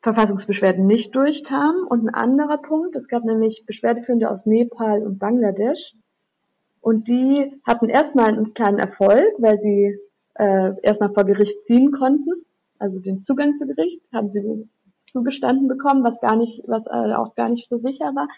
Verfassungsbeschwerden 0.02 0.86
nicht 0.86 1.14
durchkamen. 1.14 1.84
Und 1.84 2.06
ein 2.06 2.14
anderer 2.14 2.58
Punkt, 2.58 2.94
es 2.94 3.08
gab 3.08 3.24
nämlich 3.24 3.64
Beschwerdeführende 3.64 4.30
aus 4.30 4.44
Nepal 4.44 5.02
und 5.02 5.18
Bangladesch. 5.18 5.94
Und 6.84 7.08
die 7.08 7.50
hatten 7.66 7.88
erstmal 7.88 8.28
einen 8.28 8.52
kleinen 8.52 8.78
Erfolg, 8.78 9.32
weil 9.38 9.58
sie 9.58 9.98
äh, 10.34 10.72
erstmal 10.82 11.14
vor 11.14 11.24
Gericht 11.24 11.64
ziehen 11.64 11.92
konnten. 11.92 12.44
Also 12.78 12.98
den 12.98 13.22
Zugang 13.24 13.56
zu 13.58 13.66
Gericht 13.66 14.02
haben 14.12 14.32
sie 14.32 14.68
zugestanden 15.10 15.66
bekommen, 15.66 16.04
was 16.04 16.20
gar 16.20 16.36
nicht, 16.36 16.62
was 16.66 16.84
äh, 16.84 17.14
auch 17.14 17.34
gar 17.36 17.48
nicht 17.48 17.70
so 17.70 17.78
sicher 17.78 18.14
war. 18.14 18.28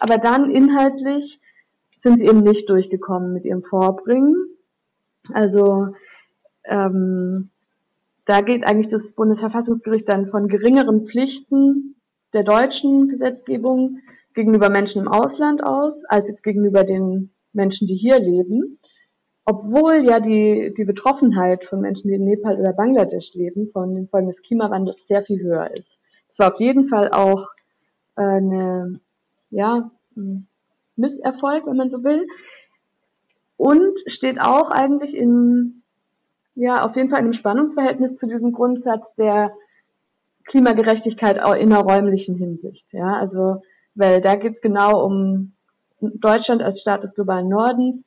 Aber 0.00 0.16
dann 0.16 0.50
inhaltlich 0.50 1.38
sind 2.02 2.20
sie 2.20 2.24
eben 2.24 2.42
nicht 2.42 2.70
durchgekommen 2.70 3.34
mit 3.34 3.44
ihrem 3.44 3.62
Vorbringen. 3.62 4.34
Also 5.34 5.88
ähm, 6.64 7.50
da 8.24 8.40
geht 8.40 8.66
eigentlich 8.66 8.88
das 8.88 9.12
Bundesverfassungsgericht 9.12 10.08
dann 10.08 10.30
von 10.30 10.48
geringeren 10.48 11.06
Pflichten 11.06 11.96
der 12.32 12.44
deutschen 12.44 13.08
Gesetzgebung 13.08 13.98
gegenüber 14.32 14.70
Menschen 14.70 15.02
im 15.02 15.08
Ausland 15.08 15.62
aus, 15.62 16.02
als 16.06 16.28
jetzt 16.28 16.42
gegenüber 16.42 16.84
den 16.84 17.33
Menschen, 17.54 17.86
die 17.86 17.96
hier 17.96 18.18
leben. 18.18 18.78
Obwohl 19.46 20.04
ja 20.06 20.20
die, 20.20 20.72
die 20.76 20.84
Betroffenheit 20.84 21.64
von 21.64 21.80
Menschen, 21.80 22.08
die 22.08 22.14
in 22.14 22.24
Nepal 22.24 22.58
oder 22.58 22.72
Bangladesch 22.72 23.34
leben, 23.34 23.68
von 23.72 23.94
den 23.94 24.08
Folgen 24.08 24.28
des 24.28 24.42
Klimawandels 24.42 25.06
sehr 25.06 25.22
viel 25.22 25.42
höher 25.42 25.70
ist. 25.74 25.88
Es 26.32 26.38
war 26.38 26.54
auf 26.54 26.60
jeden 26.60 26.88
Fall 26.88 27.10
auch 27.10 27.48
eine 28.16 29.00
ja, 29.50 29.90
Misserfolg, 30.96 31.66
wenn 31.66 31.76
man 31.76 31.90
so 31.90 32.02
will. 32.04 32.26
Und 33.56 33.98
steht 34.06 34.40
auch 34.40 34.70
eigentlich 34.70 35.14
in, 35.14 35.82
ja, 36.54 36.84
auf 36.84 36.96
jeden 36.96 37.10
Fall 37.10 37.20
in 37.20 37.26
einem 37.26 37.34
Spannungsverhältnis 37.34 38.16
zu 38.16 38.26
diesem 38.26 38.52
Grundsatz 38.52 39.14
der 39.16 39.54
Klimagerechtigkeit 40.44 41.40
auch 41.40 41.54
in 41.54 41.72
einer 41.72 41.82
räumlichen 41.82 42.36
Hinsicht. 42.36 42.86
Ja, 42.92 43.14
also, 43.14 43.62
weil 43.94 44.20
da 44.20 44.36
geht 44.36 44.54
es 44.54 44.60
genau 44.60 45.04
um 45.04 45.52
Deutschland 46.14 46.62
als 46.62 46.80
Staat 46.80 47.04
des 47.04 47.14
globalen 47.14 47.48
Nordens 47.48 48.04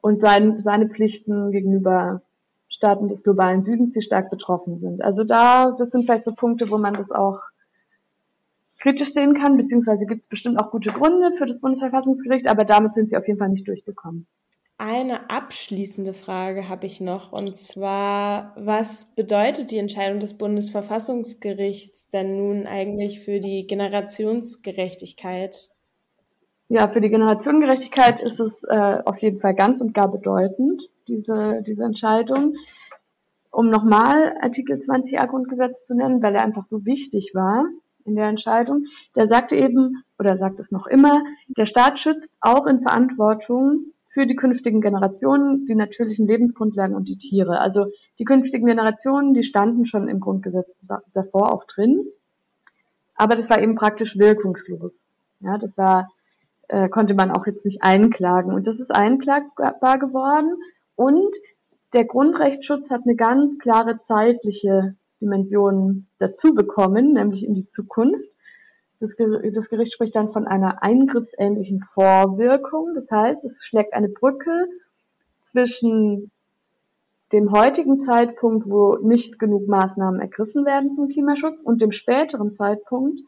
und 0.00 0.20
sein, 0.20 0.60
seine 0.62 0.88
Pflichten 0.88 1.50
gegenüber 1.50 2.22
Staaten 2.68 3.08
des 3.08 3.22
globalen 3.22 3.64
Südens, 3.64 3.92
die 3.92 4.02
stark 4.02 4.30
betroffen 4.30 4.80
sind. 4.80 5.02
Also 5.02 5.24
da, 5.24 5.74
das 5.78 5.90
sind 5.90 6.04
vielleicht 6.04 6.24
so 6.24 6.32
Punkte, 6.32 6.70
wo 6.70 6.78
man 6.78 6.94
das 6.94 7.10
auch 7.10 7.40
kritisch 8.80 9.12
sehen 9.12 9.34
kann, 9.34 9.56
beziehungsweise 9.56 10.06
gibt 10.06 10.22
es 10.22 10.28
bestimmt 10.28 10.58
auch 10.58 10.70
gute 10.70 10.90
Gründe 10.90 11.32
für 11.36 11.46
das 11.46 11.60
Bundesverfassungsgericht, 11.60 12.48
aber 12.48 12.64
damit 12.64 12.94
sind 12.94 13.10
sie 13.10 13.16
auf 13.16 13.26
jeden 13.26 13.38
Fall 13.38 13.50
nicht 13.50 13.68
durchgekommen. 13.68 14.26
Eine 14.78 15.28
abschließende 15.28 16.14
Frage 16.14 16.70
habe 16.70 16.86
ich 16.86 17.02
noch, 17.02 17.32
und 17.32 17.54
zwar, 17.58 18.54
was 18.56 19.14
bedeutet 19.14 19.72
die 19.72 19.76
Entscheidung 19.76 20.20
des 20.20 20.38
Bundesverfassungsgerichts 20.38 22.08
denn 22.08 22.38
nun 22.38 22.66
eigentlich 22.66 23.20
für 23.20 23.40
die 23.40 23.66
Generationsgerechtigkeit? 23.66 25.68
Ja, 26.72 26.86
für 26.86 27.00
die 27.00 27.10
Generationengerechtigkeit 27.10 28.20
ist 28.20 28.38
es 28.38 28.62
äh, 28.62 28.98
auf 29.04 29.18
jeden 29.18 29.40
Fall 29.40 29.56
ganz 29.56 29.80
und 29.80 29.92
gar 29.92 30.08
bedeutend, 30.08 30.88
diese, 31.08 31.64
diese 31.66 31.82
Entscheidung. 31.82 32.54
Um 33.50 33.70
nochmal 33.70 34.36
Artikel 34.40 34.76
20a 34.76 35.26
Grundgesetz 35.26 35.84
zu 35.88 35.94
nennen, 35.94 36.22
weil 36.22 36.36
er 36.36 36.44
einfach 36.44 36.66
so 36.70 36.86
wichtig 36.86 37.32
war, 37.34 37.64
in 38.04 38.14
der 38.14 38.28
Entscheidung. 38.28 38.86
Der 39.16 39.26
sagte 39.26 39.56
eben, 39.56 40.04
oder 40.16 40.38
sagt 40.38 40.60
es 40.60 40.70
noch 40.70 40.86
immer, 40.86 41.24
der 41.48 41.66
Staat 41.66 41.98
schützt 41.98 42.30
auch 42.40 42.68
in 42.68 42.82
Verantwortung 42.82 43.86
für 44.06 44.28
die 44.28 44.36
künftigen 44.36 44.80
Generationen 44.80 45.66
die 45.66 45.74
natürlichen 45.74 46.28
Lebensgrundlagen 46.28 46.94
und 46.94 47.08
die 47.08 47.18
Tiere. 47.18 47.58
Also 47.58 47.86
die 48.20 48.24
künftigen 48.24 48.66
Generationen, 48.66 49.34
die 49.34 49.42
standen 49.42 49.86
schon 49.86 50.06
im 50.06 50.20
Grundgesetz 50.20 50.68
davor 51.14 51.52
auch 51.52 51.64
drin, 51.64 52.06
aber 53.16 53.34
das 53.34 53.50
war 53.50 53.60
eben 53.60 53.74
praktisch 53.74 54.16
wirkungslos. 54.16 54.92
Ja, 55.40 55.58
das 55.58 55.76
war, 55.76 56.08
äh, 56.70 56.88
konnte 56.88 57.14
man 57.14 57.30
auch 57.30 57.46
jetzt 57.46 57.64
nicht 57.64 57.82
einklagen. 57.82 58.54
Und 58.54 58.66
das 58.66 58.78
ist 58.78 58.94
einklagbar 58.94 59.98
geworden. 59.98 60.56
Und 60.94 61.34
der 61.92 62.04
Grundrechtsschutz 62.04 62.88
hat 62.90 63.02
eine 63.04 63.16
ganz 63.16 63.58
klare 63.58 64.00
zeitliche 64.02 64.94
Dimensionen 65.20 66.06
dazu 66.18 66.54
bekommen, 66.54 67.14
nämlich 67.14 67.44
in 67.44 67.54
die 67.54 67.68
Zukunft. 67.68 68.30
Das, 69.00 69.10
das 69.16 69.68
Gericht 69.68 69.94
spricht 69.94 70.14
dann 70.14 70.32
von 70.32 70.46
einer 70.46 70.82
eingriffsähnlichen 70.82 71.82
Vorwirkung. 71.82 72.94
Das 72.94 73.10
heißt, 73.10 73.44
es 73.44 73.64
schlägt 73.64 73.92
eine 73.94 74.08
Brücke 74.08 74.66
zwischen 75.50 76.30
dem 77.32 77.50
heutigen 77.52 78.00
Zeitpunkt, 78.02 78.68
wo 78.68 78.96
nicht 78.96 79.38
genug 79.38 79.66
Maßnahmen 79.68 80.20
ergriffen 80.20 80.64
werden 80.64 80.94
zum 80.94 81.08
Klimaschutz 81.08 81.58
und 81.62 81.80
dem 81.80 81.92
späteren 81.92 82.54
Zeitpunkt, 82.54 83.20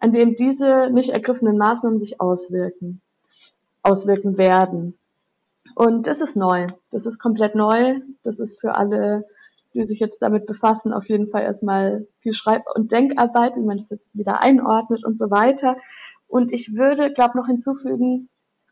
an 0.00 0.12
dem 0.12 0.34
diese 0.34 0.88
nicht 0.90 1.10
ergriffenen 1.10 1.58
Maßnahmen 1.58 2.00
sich 2.00 2.20
auswirken, 2.20 3.00
auswirken 3.82 4.38
werden. 4.38 4.98
Und 5.74 6.06
das 6.06 6.20
ist 6.20 6.36
neu. 6.36 6.66
Das 6.90 7.06
ist 7.06 7.18
komplett 7.18 7.54
neu. 7.54 8.00
Das 8.22 8.38
ist 8.38 8.60
für 8.60 8.74
alle, 8.74 9.26
die 9.74 9.84
sich 9.84 10.00
jetzt 10.00 10.20
damit 10.20 10.46
befassen, 10.46 10.92
auf 10.92 11.08
jeden 11.08 11.28
Fall 11.28 11.42
erstmal 11.42 12.06
viel 12.20 12.32
Schreib- 12.32 12.66
und 12.74 12.90
Denkarbeit, 12.90 13.56
wie 13.56 13.60
man 13.60 13.78
das 13.78 13.90
jetzt 13.90 14.06
wieder 14.14 14.42
einordnet 14.42 15.04
und 15.04 15.18
so 15.18 15.30
weiter. 15.30 15.76
Und 16.26 16.52
ich 16.52 16.74
würde, 16.74 17.12
glaube 17.12 17.38
noch 17.38 17.46
hinzufügen, 17.46 18.28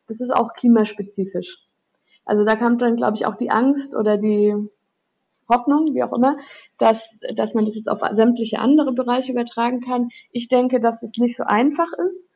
das 0.09 0.21
ist 0.21 0.35
auch 0.35 0.55
klimaspezifisch. 0.55 1.59
Also 2.25 2.45
da 2.45 2.57
kam 2.57 2.79
dann, 2.79 2.97
glaube 2.97 3.17
ich, 3.17 3.27
auch 3.27 3.37
die 3.37 3.51
Angst 3.51 3.95
oder 3.95 4.17
die 4.17 4.55
Hoffnung, 5.49 5.95
wie 5.95 6.03
auch 6.03 6.13
immer, 6.13 6.37
dass, 6.79 6.97
dass 7.35 7.55
man 7.55 7.67
das 7.67 7.75
jetzt 7.75 7.89
auf 7.89 8.01
sämtliche 8.15 8.59
andere 8.59 8.93
Bereiche 8.93 9.33
übertragen 9.33 9.81
kann. 9.81 10.09
Ich 10.31 10.49
denke, 10.49 10.81
dass 10.81 11.03
es 11.03 11.13
nicht 11.19 11.37
so 11.37 11.45
einfach 11.45 11.89
ist. 12.09 12.27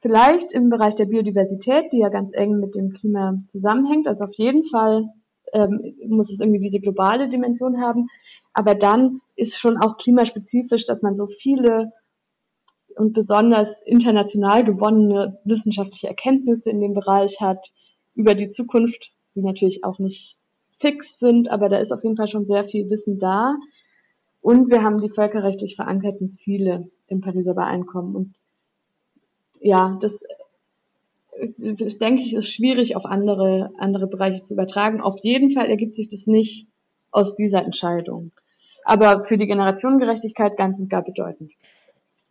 Vielleicht 0.00 0.52
im 0.52 0.70
Bereich 0.70 0.94
der 0.94 1.04
Biodiversität, 1.06 1.92
die 1.92 1.98
ja 1.98 2.08
ganz 2.08 2.30
eng 2.32 2.58
mit 2.58 2.74
dem 2.74 2.94
Klima 2.94 3.42
zusammenhängt. 3.52 4.06
Also 4.06 4.24
auf 4.24 4.34
jeden 4.34 4.64
Fall 4.64 5.10
ähm, 5.52 5.94
muss 6.06 6.32
es 6.32 6.40
irgendwie 6.40 6.70
diese 6.70 6.80
globale 6.80 7.28
Dimension 7.28 7.80
haben. 7.80 8.08
Aber 8.52 8.74
dann 8.74 9.20
ist 9.36 9.58
schon 9.58 9.76
auch 9.76 9.98
klimaspezifisch, 9.98 10.86
dass 10.86 11.02
man 11.02 11.16
so 11.16 11.26
viele 11.26 11.92
und 12.96 13.12
besonders 13.12 13.68
international 13.84 14.64
gewonnene 14.64 15.38
wissenschaftliche 15.44 16.08
Erkenntnisse 16.08 16.70
in 16.70 16.80
dem 16.80 16.94
Bereich 16.94 17.40
hat 17.40 17.72
über 18.14 18.34
die 18.34 18.50
Zukunft, 18.50 19.12
die 19.34 19.42
natürlich 19.42 19.84
auch 19.84 19.98
nicht 19.98 20.36
fix 20.80 21.18
sind, 21.18 21.50
aber 21.50 21.68
da 21.68 21.78
ist 21.78 21.92
auf 21.92 22.02
jeden 22.02 22.16
Fall 22.16 22.28
schon 22.28 22.46
sehr 22.46 22.64
viel 22.64 22.88
Wissen 22.90 23.18
da. 23.18 23.56
Und 24.40 24.70
wir 24.70 24.82
haben 24.82 25.00
die 25.00 25.10
völkerrechtlich 25.10 25.76
verankerten 25.76 26.34
Ziele 26.34 26.88
im 27.06 27.20
Pariser 27.20 27.52
Übereinkommen. 27.52 28.16
Und 28.16 28.34
ja, 29.60 29.98
das, 30.00 30.18
das 31.58 31.98
denke 31.98 32.22
ich, 32.22 32.34
ist 32.34 32.48
schwierig 32.48 32.96
auf 32.96 33.04
andere, 33.04 33.70
andere 33.78 34.06
Bereiche 34.06 34.44
zu 34.46 34.54
übertragen. 34.54 35.00
Auf 35.00 35.16
jeden 35.22 35.52
Fall 35.52 35.68
ergibt 35.68 35.96
sich 35.96 36.08
das 36.08 36.26
nicht 36.26 36.66
aus 37.10 37.34
dieser 37.34 37.62
Entscheidung. 37.64 38.32
Aber 38.84 39.24
für 39.26 39.36
die 39.36 39.46
Generationengerechtigkeit 39.46 40.56
ganz 40.56 40.78
und 40.78 40.88
gar 40.88 41.04
bedeutend. 41.04 41.52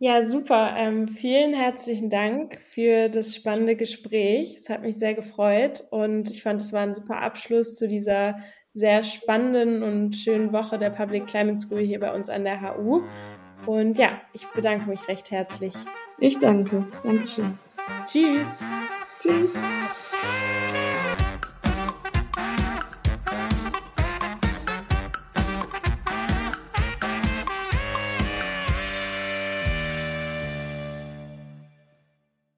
Ja, 0.02 0.22
super. 0.22 0.76
Ähm, 0.78 1.08
vielen 1.08 1.52
herzlichen 1.52 2.08
Dank 2.08 2.58
für 2.62 3.10
das 3.10 3.36
spannende 3.36 3.76
Gespräch. 3.76 4.56
Es 4.56 4.70
hat 4.70 4.80
mich 4.80 4.96
sehr 4.96 5.12
gefreut 5.12 5.84
und 5.90 6.30
ich 6.30 6.42
fand, 6.42 6.62
es 6.62 6.72
war 6.72 6.80
ein 6.80 6.94
super 6.94 7.20
Abschluss 7.20 7.76
zu 7.76 7.86
dieser 7.86 8.38
sehr 8.72 9.04
spannenden 9.04 9.82
und 9.82 10.16
schönen 10.16 10.54
Woche 10.54 10.78
der 10.78 10.88
Public 10.88 11.26
Climate 11.26 11.58
School 11.58 11.80
hier 11.80 12.00
bei 12.00 12.14
uns 12.14 12.30
an 12.30 12.44
der 12.44 12.62
HU. 12.62 13.02
Und 13.66 13.98
ja, 13.98 14.22
ich 14.32 14.46
bedanke 14.48 14.88
mich 14.88 15.06
recht 15.06 15.30
herzlich. 15.30 15.74
Ich 16.18 16.38
danke. 16.38 16.86
Dankeschön. 17.04 17.58
Tschüss. 18.06 18.64
Tschüss. 19.20 19.50